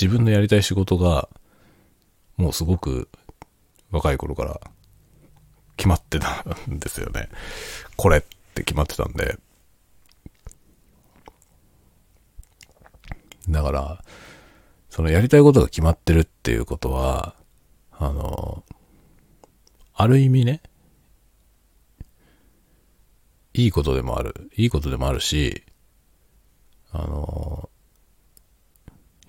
[0.00, 1.28] 自分のやりたい仕事が、
[2.36, 3.08] もうすごく
[3.90, 4.60] 若い頃から
[5.76, 7.28] 決まってたんですよね。
[7.96, 8.20] これっ
[8.54, 9.38] て決まってたんで、
[13.48, 14.04] だから、
[14.90, 17.34] そのやりたいことが決まってるっていうことは、
[17.98, 18.64] あの、
[19.94, 20.62] ある意味ね、
[23.54, 24.50] いいことでもある。
[24.56, 25.64] いいことでもあるし、
[26.92, 27.70] あの、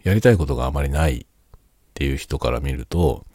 [0.03, 1.25] やりたいことがあまりないっ
[1.93, 3.25] ていう人から見ると、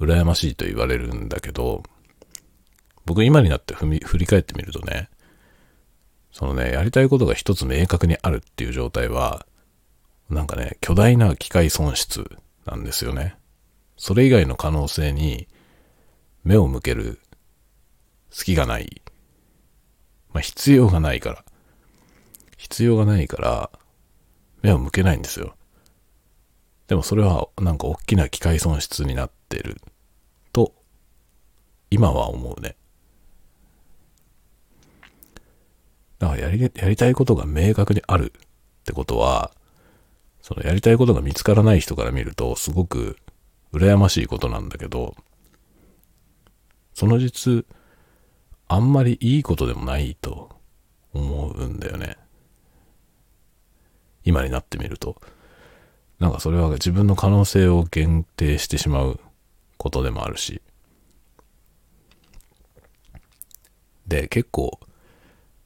[0.00, 1.82] 羨ましいと言われるんだけど、
[3.06, 5.08] 僕今になって振り返ってみるとね、
[6.32, 9.46] そのね、やりたいことが一つ明確にあるっていう状態は、
[10.28, 12.28] なんかね、巨大な機械損失
[12.66, 13.36] なんですよね。
[13.96, 15.48] それ以外の可能性に
[16.42, 17.20] 目を向ける
[18.30, 19.02] 隙がない。
[20.32, 21.44] まあ、必要がないから。
[22.56, 23.70] 必要がないから、
[24.62, 25.54] 目を向けないんですよ。
[26.88, 29.80] でもそれはなんか大きな機械損失になってる
[30.52, 30.74] と、
[31.90, 32.76] 今は思うね。
[36.18, 39.52] だからやり、やりたいことが明確にあるってことは、
[40.42, 43.16] そのやりたいことが見つからない人から見ると、すごく
[43.74, 45.16] 羨ましいことなんだけど、
[46.94, 47.66] その実、
[48.68, 50.50] あんまりいいことでもないと
[51.12, 52.16] 思うんだよね。
[54.24, 55.20] 今になってみると。
[56.20, 59.20] なんかそれは自分の可能性を限定してしまう
[59.76, 60.62] ことでもあるし。
[64.06, 64.78] で、結構、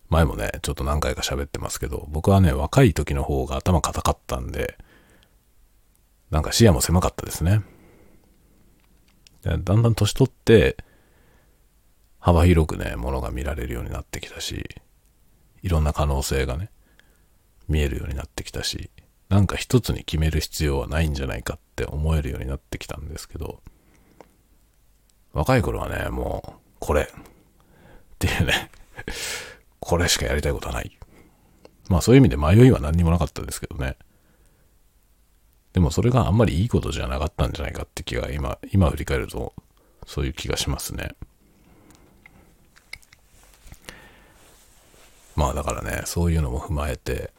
[0.08, 4.78] 前もね、ちょっと何回か喋ってますけど、僕はね、若い時の方が頭固かったんで、
[6.30, 7.62] なんか視野も狭かったですね。
[9.42, 10.76] だんだん年取って、
[12.18, 14.68] 幅広くね、ものが見られるようになってきたし、
[15.62, 16.70] いろんな可能性がね、
[17.68, 18.90] 見えるようになってきたし、
[19.28, 23.60] なんか一つに決める必要はないんじゃないかって思えるようになってきたんですけど、
[25.32, 27.06] 若い頃はね、もう、これ、っ
[28.18, 28.70] ていうね
[29.78, 30.98] これしかやりたいことはない。
[31.88, 33.96] まあそういう意味で迷いは何にもなかったですけどね。
[35.72, 39.52] でもそれがあんまりいいことじゃなかったんじゃないかって気が今、今振り返ると
[40.06, 41.14] そういう気がしますね。
[45.36, 47.30] まあだからね、そういうのも踏まえて、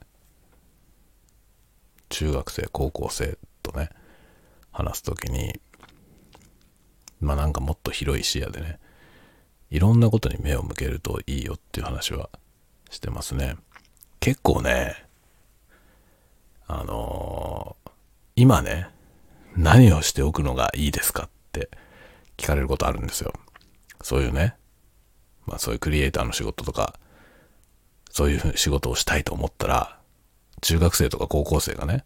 [2.07, 3.89] 中学生、高校生とね、
[4.71, 5.59] 話すときに、
[7.19, 8.79] まあなんかもっと広い視野でね、
[9.69, 12.29] いろんなことに目を向けるといいよっていう話は
[12.89, 13.57] してますね。
[14.19, 14.95] 結構ね、
[16.67, 17.75] あの、
[18.39, 18.87] 今ね、
[19.57, 21.69] 何をしておくのがいいですかって
[22.37, 23.33] 聞かれることあるんですよ。
[24.01, 24.55] そういうね、
[25.45, 26.97] まあそういうクリエイターの仕事とか、
[28.11, 29.99] そういう仕事をしたいと思ったら、
[30.61, 32.05] 中学生とか高校生がね、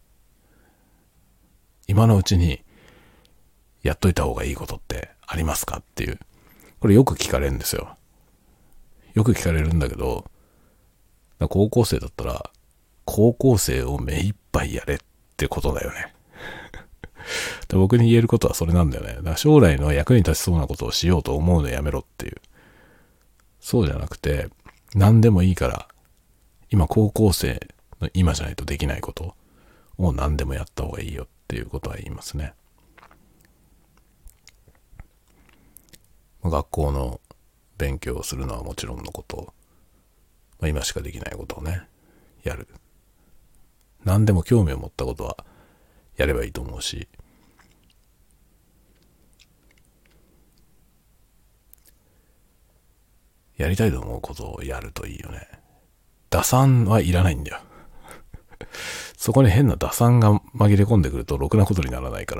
[1.86, 2.64] 今のうちに
[3.84, 6.18] やっといた方がいいことってありますかっていう
[6.80, 7.96] これよく聞かれるんですよ。
[9.14, 10.24] よく聞かれるんだけど、
[11.48, 12.50] 高校生だったら、
[13.04, 14.98] 高校生を目いっぱいやれっ
[15.36, 16.13] てことだよね。
[17.68, 19.14] で僕に言えることはそれなんだよね。
[19.14, 22.36] だから将来の役に立ちそうなことをしようと思うのやめろっていう。
[23.60, 24.48] そうじゃなくて、
[24.94, 25.88] 何でもいいから、
[26.70, 27.68] 今高校生
[28.00, 29.34] の今じゃないとできないこと
[29.98, 32.54] を何でもやった方がいいよっていうことは言いますね。
[36.42, 37.20] 学校の
[37.78, 39.54] 勉強をするのはもちろんのこと、
[40.60, 41.82] まあ、今しかできないことをね、
[42.42, 42.68] やる。
[44.04, 45.38] 何でも興味を持ったことは
[46.16, 47.08] やればいいと思うし、
[53.56, 55.48] やりたいと思うことをやるといいよね。
[56.30, 57.60] 打算はいらないんだよ。
[59.16, 62.34] そこに変な打算が紛れ込んでくるとろくなことにならないか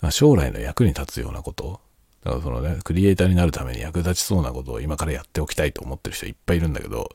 [0.00, 1.80] ら、将来の役に立つようなこと、
[2.24, 7.14] だからそのね、クリエイターになるために役立ちそうなことを今からやっておきたいと思ってる人いっぱいいるんだけど、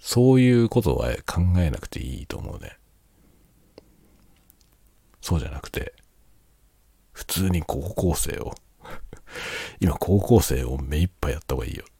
[0.00, 2.76] そういうことは考えなくていいと思うね。
[5.22, 5.94] そうじゃなくて、
[7.12, 8.54] 普通に高校生を
[9.80, 11.92] 今高校生を目いっぱいやった方がいいよっ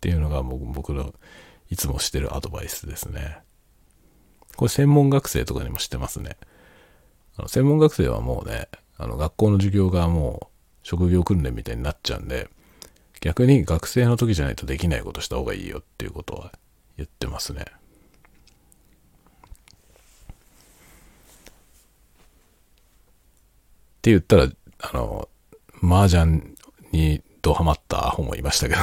[0.00, 1.14] ていうのが僕の
[1.68, 3.38] いつもしてるアドバイスですね。
[4.56, 6.36] これ専門学生とかにもしてますね。
[7.36, 10.46] あの専門学生はもうね、あの学校の授業がもう
[10.82, 12.48] 職業訓練みたいになっちゃうんで、
[13.20, 16.52] 逆に学生の時じゃないとできないことした方がいいよっていうことは
[16.96, 17.66] 言ってますね。
[24.00, 24.48] って言ったら、
[24.78, 25.28] あの、
[25.82, 26.42] 麻雀
[26.90, 28.80] にドハマったアホもいましたけど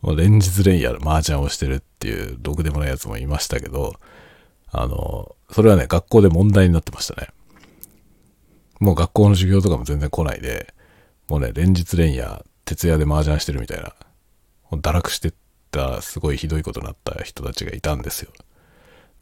[0.02, 3.94] もう連日連夜麻雀をしてるっていう毒でもないやつもいましたけど、
[4.70, 7.28] あの、それはね、学校で問題になってましたね。
[8.80, 10.74] もう学校の授業とかも全然来ないで、
[11.28, 13.94] もうね、連日連夜、徹夜で麻雀してるみたいな、
[14.72, 15.34] 堕落してっ
[15.70, 18.30] たすごいひどいことになった人たちがいたんですよ。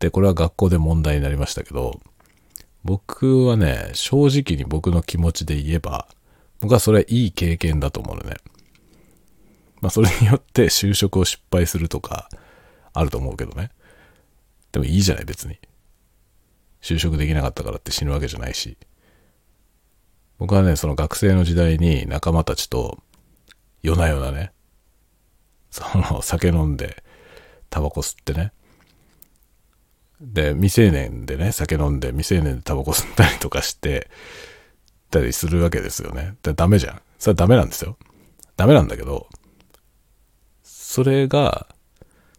[0.00, 2.00] で、これは学校で問題になりましたけど、
[2.84, 6.08] 僕はね、正直に僕の気持ちで言えば、
[6.60, 8.36] 僕はそれはいい経験だと思うのね。
[9.80, 12.28] まあそれによって就職を失敗するとか、
[12.92, 13.70] あると思うけどね。
[14.72, 15.58] でもいいじゃない別に。
[16.80, 18.76] 就職できなかったからって死ぬわけじゃないし。
[20.38, 22.98] 僕はね、その学生の時代に仲間たちと
[23.82, 24.52] 夜な夜なね、
[25.70, 27.02] その酒飲んで、
[27.68, 28.52] タバコ吸ってね。
[30.20, 34.10] で、未成年でね、酒飲んで未成年でタバコ吸ったりとかして、
[35.10, 36.36] たりするわけですよね。
[36.42, 37.02] でダメじゃん。
[37.18, 37.96] それはダメなんですよ。
[38.56, 39.28] ダメなんだけど、
[40.62, 41.66] それが、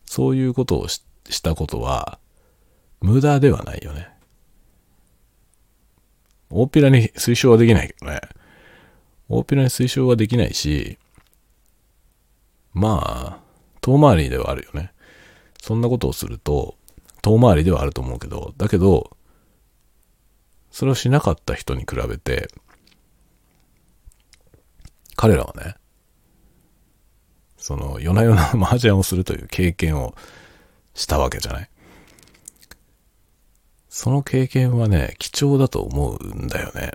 [0.05, 1.01] そういうことをし
[1.41, 2.19] たことは、
[3.01, 4.09] 無駄ではないよね。
[6.49, 8.21] 大っぴらに推奨はできないけどね。
[9.29, 10.97] 大っぴらに推奨はできないし、
[12.73, 13.39] まあ、
[13.82, 14.91] 遠回りではあるよね。
[15.61, 16.75] そんなことをすると、
[17.22, 19.15] 遠回りではあると思うけど、だけど、
[20.72, 22.49] それをしなかった人に比べて、
[25.15, 25.76] 彼らはね、
[27.57, 30.15] その夜な夜な 麻雀をするという経験を
[30.95, 31.69] したわけじゃない。
[33.88, 36.91] その経験はね、貴重だと思うんだよね。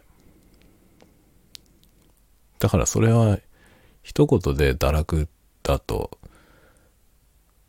[2.59, 3.39] だからそれは
[4.03, 5.29] 一言で堕落
[5.63, 6.19] だと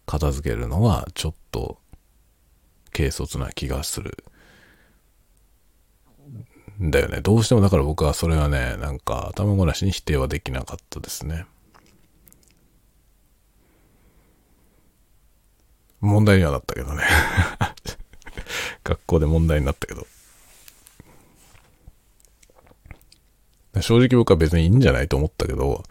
[0.05, 1.78] 片付けるのはちょっと
[2.98, 4.24] 軽率な気がする。
[6.82, 7.22] だよね。
[7.22, 11.45] どうしてもだから僕はそれはね、なんか頭ごなしに否定はできなかったですね。
[16.02, 17.04] 問題にはなったけどね。
[18.84, 20.08] 学校で問題になったけど。
[23.80, 25.84] 正直僕は別にいいんじゃないと思ったけど、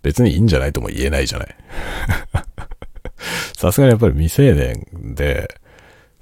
[0.00, 1.54] 別にいいんじゃないとも言えないじゃない。
[3.54, 5.60] さすがにやっぱり未成年で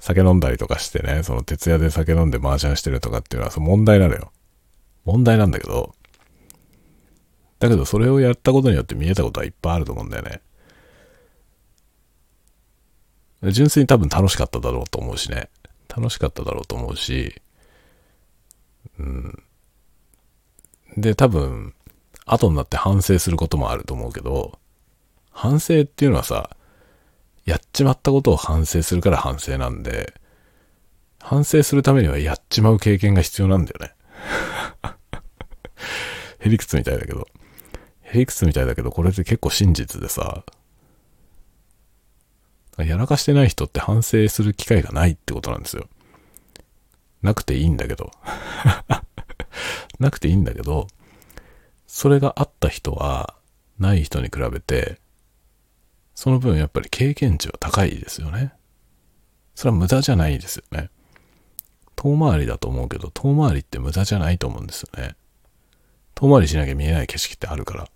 [0.01, 4.31] 酒飲んだりとかしてね、その徹夜で酒飲んで麻雀してるとかっていうのはその問題なのよ。
[5.05, 5.93] 問題なんだけど、
[7.59, 10.41] だけどそれをやったことによって見えたことはいっぱいあると思うんだよね。
[13.51, 15.49] 純粋に多分楽しかっただろうと思うしね。
[15.87, 17.39] 楽しかっただろうと思うし、
[18.97, 19.43] うん。
[20.97, 21.73] で、多分、
[22.25, 24.57] 後になって反省することもあると思うけど、
[25.31, 26.55] 反省っていうのはさ、
[27.45, 30.13] やっちまったことを反省するから反省なんで、
[31.19, 33.93] 反省するためにはやっちまう経験が必要なんだよね。
[36.39, 37.27] へりくつみたいだけど。
[38.01, 40.43] へりくつみたいだけど、これって結構真実でさ、
[42.77, 45.87] やらかしてない人って反省する機会がないってことなんですよ。
[47.21, 48.11] なくていいんだけど。
[49.99, 50.87] なくていいんだけど、
[51.85, 53.35] それがあった人は、
[53.77, 54.99] ない人に比べて、
[56.21, 58.53] その分やっぱり経験値は高いですよね。
[59.55, 60.91] それは無駄じゃないですよね。
[61.95, 65.15] 遠回りだと思うけど、遠回りって無駄じゃないと思うんですよね。
[66.13, 67.87] 遠回りしなきゃ見えない景色ってあるか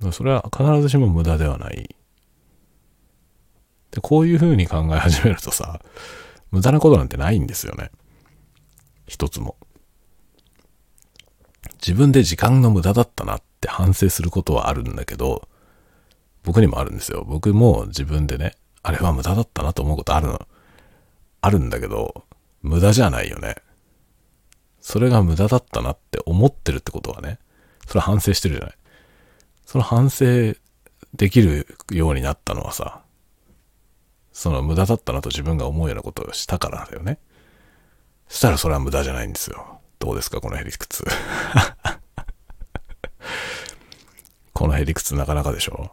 [0.00, 0.12] ら。
[0.12, 1.96] それは必ずしも無駄ではない。
[3.90, 5.80] で、こういう風に考え始めるとさ、
[6.52, 7.90] 無駄なことなんてないんですよね。
[9.08, 9.56] 一つも。
[11.76, 15.48] 自分で時間の無駄だったなって反省することはあるんだけど、
[16.42, 17.24] 僕にもあるんですよ。
[17.26, 20.46] 僕も自分でね、あれは無駄だったなと思うことあるの。
[21.40, 22.24] あるんだけど、
[22.62, 23.56] 無駄じゃないよね。
[24.80, 27.38] それが無駄だったなって思ってるってことはね、
[27.86, 28.76] それ反省してるじゃない。
[29.64, 30.54] その反省
[31.14, 33.02] できるようになったのはさ、
[34.32, 37.18] その無駄だったなと自分が思うようなことをしたからだよね。
[38.28, 39.75] したらそれは無駄じゃないんですよ。
[40.06, 41.02] どうですかこのヘリクツ。
[44.54, 45.90] このヘリクツなかなかでしょ？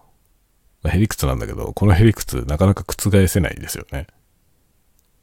[0.87, 4.05] ヘリクツなんだけど、このヘリクツなかなか覆せないですよね。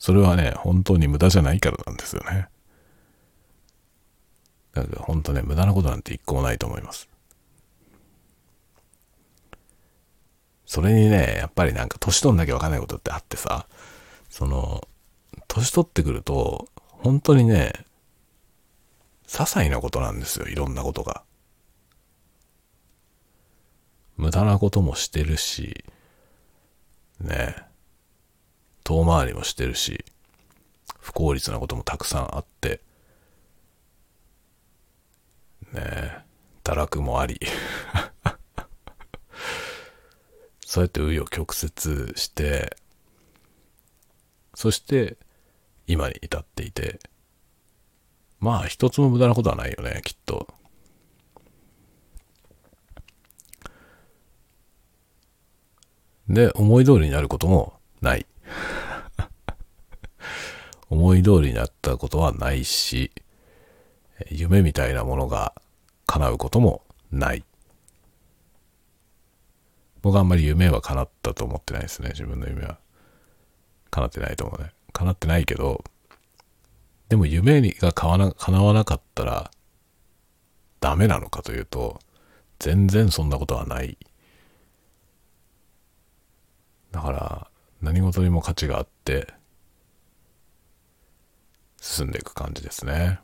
[0.01, 2.49] それはね、本当に無駄じゃないからなんですよね。
[4.73, 7.09] だから本当ね、無駄なことなんて一個もないと思います。
[10.67, 13.69] それにね、やっぱりなんか年取んなきゃわかんないことってあってさ、
[14.29, 14.83] その、
[15.47, 17.73] 年取ってくると、本当にね、
[19.31, 21.23] 些細なことなんですよ、いろんなことが。
[24.17, 25.85] 無駄なこともしてるし、
[27.21, 27.55] ね、
[28.83, 30.05] 遠回りもしてるし、
[30.99, 32.81] 不効率なこともたくさんあって、
[35.73, 36.25] ね
[36.65, 37.39] 堕落もあり
[40.67, 42.77] そうやって紆余曲折して、
[44.55, 45.19] そして
[45.87, 46.99] 今に至っていて、
[48.41, 50.49] まあ一つも無駄なことはないよね、きっと。
[56.29, 58.27] で、思い通りになることもない。
[60.89, 63.11] 思い通りになったことはないし、
[64.31, 65.55] 夢みたいなものが
[66.07, 67.45] 叶うこともない。
[70.03, 72.79] 僕あんまり夢は叶ったと思ってないですね、自分の夢は。
[73.91, 74.71] 叶ってないと思うね。
[74.93, 75.85] 叶ってないけど、
[77.11, 79.51] でも夢が叶わなわなかったら
[80.79, 81.99] ダメなのかというと、
[82.61, 83.99] 全然そんなことはない。
[86.93, 87.51] だから、
[87.83, 89.27] 何事にも価値があって、
[91.81, 93.19] 進んでいく感じですね。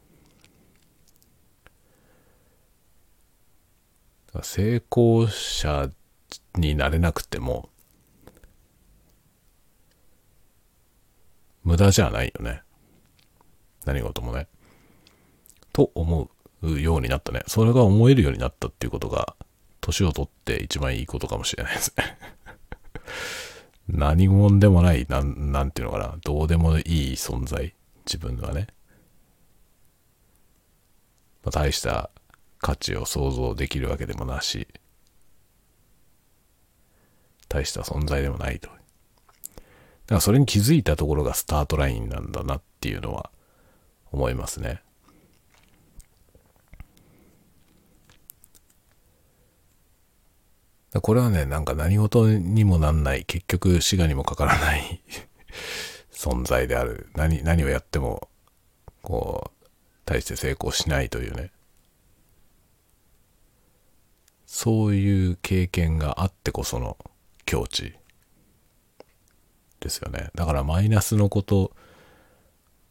[4.42, 5.90] 成功者
[6.56, 7.68] になれなくても、
[11.62, 12.65] 無駄じゃないよね。
[13.86, 14.48] 何事もね。
[15.72, 16.30] と思
[16.62, 17.42] うようになったね。
[17.46, 19.34] それが思えるようになったっていうことが、
[19.80, 22.18] 年を取って一番いいことかもしれないですね。
[23.88, 26.18] 何者でもない、なん、なんていうのかな。
[26.24, 27.74] どうでもいい存在。
[28.04, 28.66] 自分はね。
[31.44, 32.10] まあ、大した
[32.58, 34.66] 価値を想像できるわけでもなし、
[37.48, 38.68] 大した存在でもないと。
[38.68, 43.30] だからそれに気づいたところがスタートラインなんだなっていうのは
[44.12, 44.82] 思いますね。
[51.00, 55.02] これはね、なんか何事にもなんない、結局滋賀にもかからない
[56.10, 57.10] 存在である。
[57.14, 58.28] 何、何をやっても、
[59.02, 59.66] こう、
[60.04, 61.50] 大して成功しないというね。
[64.46, 66.96] そういう経験があってこその
[67.44, 67.94] 境地
[69.80, 70.30] ですよね。
[70.34, 71.72] だからマイナスのこと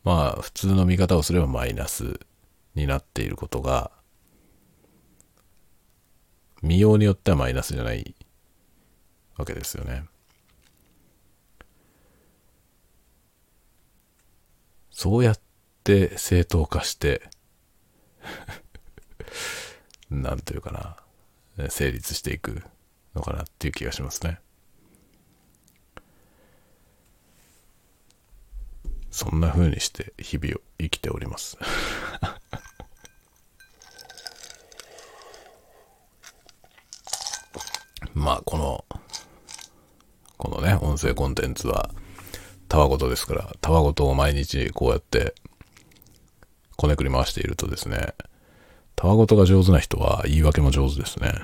[0.06, 2.20] まあ普通の見方をすればマイナス
[2.76, 3.92] になっていることが、
[6.62, 8.16] 見ようによってはマイナスじゃない
[9.36, 10.04] わけですよね。
[14.92, 15.40] そうやっ
[15.84, 17.30] て正当化して
[20.10, 20.98] なんというか
[21.58, 22.64] な、成立していく
[23.16, 24.40] のかなっていう気がしますね。
[29.16, 31.58] そんな風にして日々を生きております
[38.14, 38.84] まあ、この、
[40.38, 41.92] このね、音声コンテンツは、
[42.68, 45.34] たわごとですから、たわごとを毎日こうやって、
[46.76, 48.16] こねくり回しているとですね、
[48.98, 51.32] たわごとが上手な人は言い訳も上手ですね。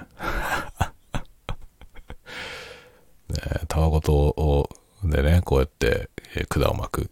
[3.29, 4.69] ねたわごとを、
[5.05, 7.09] でね、こうやって、え、管を巻く。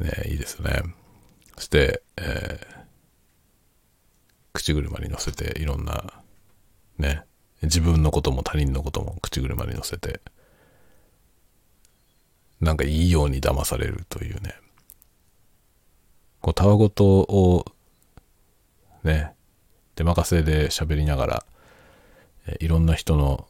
[0.00, 0.82] ね、いいですね。
[1.56, 2.76] そして、えー、
[4.52, 6.22] 口車に乗せていろんな、
[6.98, 7.22] ね、
[7.62, 10.20] 自分のことも他人のことも口車に乗せて、
[12.60, 14.54] なんかいいように騙されるというね。
[16.40, 17.64] こう、たわごとを、
[19.04, 19.32] ね、
[19.96, 21.46] 出任せで喋りながら、
[22.60, 23.48] いろんな人の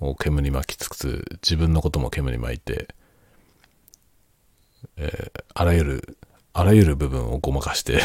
[0.00, 2.94] を煙に巻きつつ、自分のことも煙に巻いて、
[4.96, 6.18] えー、あらゆる、
[6.52, 8.00] あらゆる部分をごまかして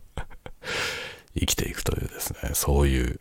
[1.38, 3.20] 生きていくというですね、そういう、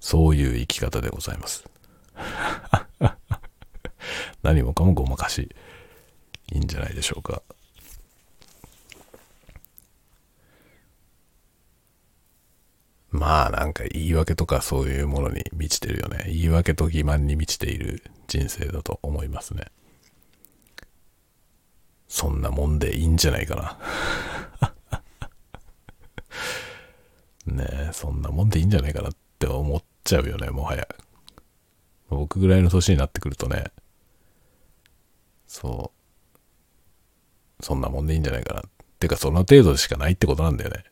[0.00, 1.64] そういう生き方でございます。
[4.42, 5.54] 何もかもごまかし、
[6.52, 7.42] いいんじゃないでしょうか。
[13.10, 16.24] まあなんか言い訳とかそういうものに満ちてるよね。
[16.26, 19.64] 言い訳と欺瞞に満ちている人生だと思いますね。
[22.10, 25.00] そんなもんでいいんじゃないかな。
[27.54, 30.88] ねえ、そんなもんでいいんじゃないかなって思っちゃうよね、もはや。
[32.08, 33.70] 僕ぐらいの年になってくるとね、
[35.46, 35.92] そ
[37.60, 38.60] う、そんなもんでいいんじゃないかな。
[38.62, 38.64] っ
[38.98, 40.82] てか、その程度しかないってことなんだよね。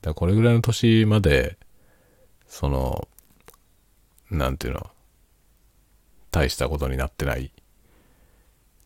[0.00, 1.58] だこれぐらいの年まで、
[2.46, 3.08] その、
[4.30, 4.90] なんていうの、
[6.30, 7.52] 大したことになってない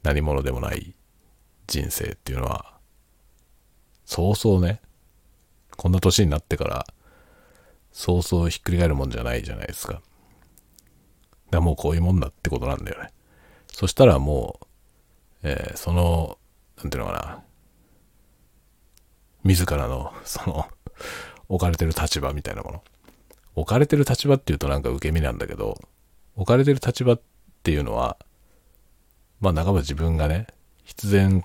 [0.02, 0.95] 何者でもない
[1.67, 2.79] 人生っていうのは、
[4.05, 4.81] そうそうね、
[5.77, 6.87] こんな年になってから、
[7.93, 9.95] そうそうひっくり返るもんじゃないじゃないですか。
[9.95, 10.03] だか
[11.51, 13.11] らもうこういうもんだってことなんだよね。
[13.69, 14.67] そしたらもう、
[15.43, 16.39] えー、その、
[16.79, 17.43] なんていうのかな、
[19.45, 20.67] 自らの、その、
[21.49, 22.85] 置かれてる立場みたいなもの。
[23.55, 25.81] 置かれてる立場っていうとなんか受け身なんだけど、
[26.37, 27.21] 置かれてる立場っ
[27.62, 28.19] ていうのは、
[29.41, 30.47] まあ半ば自分がね、
[30.87, 31.45] 必然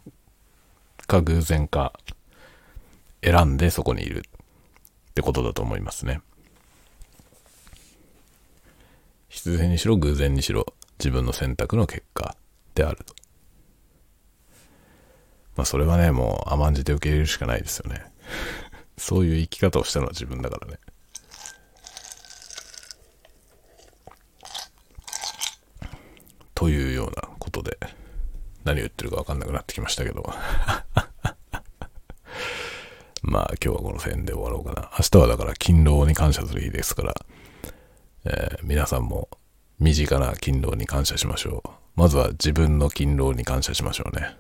[1.08, 1.94] か偶然か
[3.22, 6.22] 選んでそこにいるってことだと思いますね。
[9.28, 12.36] 必然にしろ偶然にしろ自分の選択の結果
[12.76, 13.16] であると。
[15.58, 18.06] まあそれはね、もう甘んじて受け入れるしかないですよね。
[18.98, 20.80] そういう生き方をしたのは自分だからね。
[26.54, 27.80] というようなことで、
[28.64, 30.24] 何を言ってるか分かんなくなってきましたけど。
[33.24, 34.90] まあ今日はこの辺で終わろうかな。
[34.94, 37.16] 明日はだから勤労に感謝する日ですから、
[38.26, 39.30] えー、皆さんも
[39.80, 41.70] 身近な勤労に感謝しましょう。
[41.96, 44.36] まずは自分の勤労に感謝しましょうね。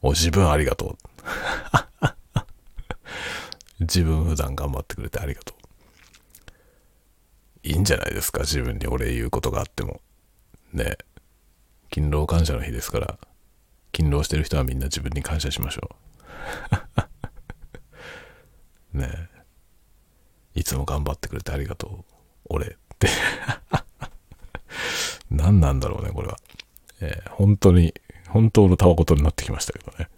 [0.00, 0.98] お、自分ありがとう。
[3.80, 5.56] 自分普段頑張ってくれてありがとう。
[7.64, 10.00] いいんじゃないですか、自分にお礼言うことがあっても。
[10.72, 10.96] ね
[11.92, 13.18] 勤労感謝の日ですから、
[13.92, 15.90] 勤労してる人はみんな自分に感謝しましょ
[18.94, 18.96] う。
[18.98, 19.28] ね
[20.56, 20.60] え。
[20.60, 22.04] いつも頑張ってくれてありがとう。
[22.46, 23.08] 俺って
[25.30, 26.38] 何なんだろうね、これは。
[27.02, 27.92] えー、本当に、
[28.28, 30.08] 本当のたわごとになってきましたけどね。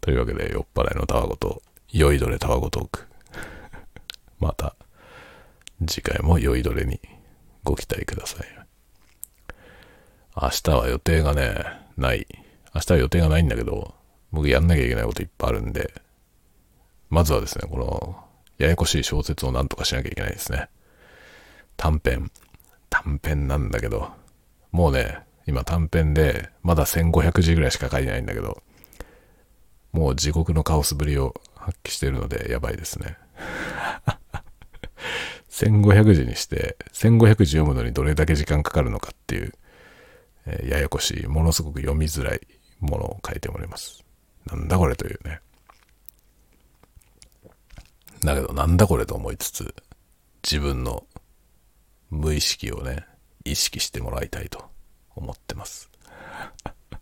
[0.00, 1.62] というわけで、酔っ払いのたわごと、
[1.92, 3.06] 酔いどれたわごトーク。
[4.40, 4.74] また、
[5.86, 7.00] 次回も酔いどれに
[7.62, 8.59] ご期待ください。
[10.42, 11.64] 明日は予定がね、
[11.98, 12.26] ない。
[12.74, 13.94] 明日は予定がないんだけど、
[14.32, 15.92] 僕やんなきゃいけないこといっぱいあるんで、
[17.10, 18.16] まずはですね、この、
[18.56, 20.68] ややこしい小説をなんとかしなきゃいけないですね。
[21.76, 22.30] 短編。
[22.88, 24.10] 短編なんだけど、
[24.72, 28.62] もうね、今短編で、まだ1500字ぐらいしか書いてないんだけど、
[29.92, 33.16] もう地獄のカオスぶりを発揮してるので、やばいですね。
[35.50, 39.52] 1500字にして、1500字読むのにどれだけ時間かかるのかっていう、
[40.46, 42.40] え、ややこしい、ものすごく読みづらい
[42.80, 44.04] ものを書いております。
[44.46, 45.40] なんだこれというね。
[48.20, 49.74] だけどなんだこれと思いつつ、
[50.42, 51.06] 自分の
[52.10, 53.06] 無意識をね、
[53.44, 54.64] 意識してもらいたいと
[55.14, 55.90] 思ってます。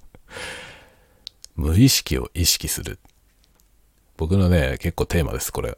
[1.57, 2.99] 無意識を意識する。
[4.17, 5.77] 僕のね、結構テーマです、これ。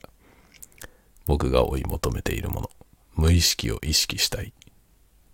[1.26, 2.70] 僕が追い求めているもの。
[3.14, 4.52] 無意識を意識したい。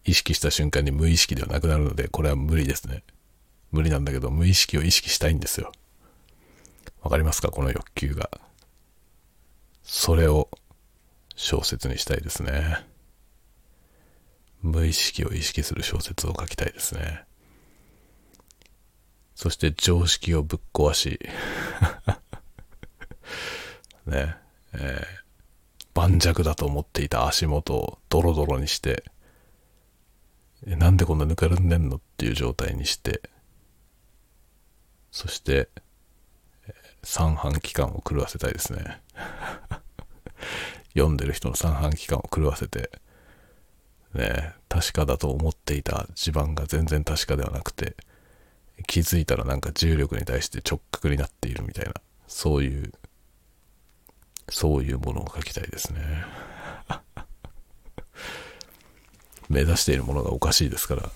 [0.06, 3.02] 意識した瞬間に無意識ではなくなるので、これは無理ですね。
[3.72, 5.72] 無理なんだけど、無意識を意識したいんですよ。
[7.02, 7.50] わかりますか？
[7.50, 8.30] この欲求が。
[9.82, 10.48] それを
[11.34, 12.86] 小説にしたいですね。
[14.62, 17.24] 無意識を意識する小説を書きたいですね。
[19.34, 21.20] そして常識をぶっ壊し
[24.06, 24.34] ね、
[24.72, 29.04] えー、盤石だと思っていた足元をドロドロにして、
[30.64, 31.96] なんでこんなぬかるんでんの？
[31.96, 33.20] っていう状態にして、
[35.10, 35.68] そして、
[37.02, 39.00] 三半規管を狂わせたいですね。
[40.94, 42.90] 読んでる人の三半規管を狂わせて、
[44.14, 47.96] ね、確かだと思っていた地盤が全然確かではなくて、
[48.86, 51.94] 気づいたらなんか重力に対して直角になっているみたいな、
[52.26, 52.92] そういう、
[54.48, 56.00] そういうものを書きたいですね。
[59.48, 61.10] 目指しているものがおかしいですから。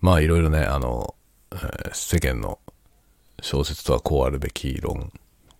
[0.00, 1.14] まあいろいろね、あの、
[1.92, 2.58] 世間の
[3.40, 5.12] 小説とはこうあるべき論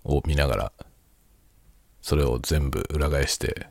[0.05, 0.73] を見ながら、
[2.03, 3.69] それを全部裏返して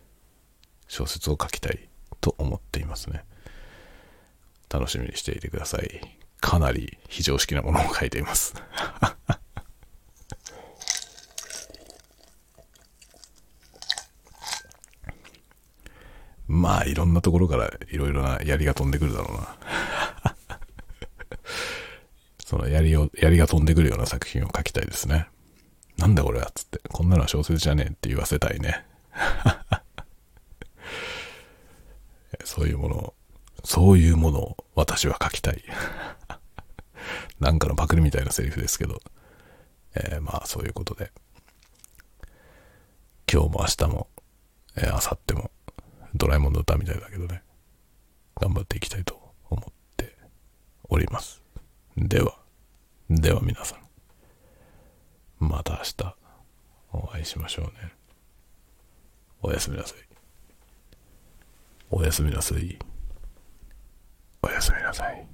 [0.87, 1.87] 小説を書きたい
[2.21, 3.23] と思っていますね。
[4.69, 6.01] 楽しみにしていてください。
[6.41, 8.55] かなり非常識なものを書いています。
[16.53, 19.57] まあ、いろんなところからいろいろな槍が飛んでくるだろうな。
[22.45, 25.27] その槍を、槍が飛んでくるような作品を書きたいですね。
[25.97, 28.85] なんだこれはつって、こんなのは小説じゃねえって言わせたいね。
[32.45, 33.13] そういうものを、
[33.63, 35.63] そういうものを私は書きたい。
[37.39, 39.01] なんかのパクリみたいなセリフですけど、
[39.95, 41.11] えー、まあそういうことで、
[43.31, 44.07] 今日も明日も、
[44.75, 45.51] えー、明後日も、
[46.15, 47.43] ドラえもんの歌みたいだけどね、
[48.39, 50.15] 頑張っていきたいと思って
[50.89, 51.41] おります。
[51.97, 52.37] では。
[53.09, 53.79] では皆さん、
[55.45, 56.15] また明日
[56.93, 57.91] お会いしましょうね。
[59.41, 59.97] おやすみなさい。
[61.89, 62.79] おやすみなさい。
[64.41, 65.32] おやすみなさい。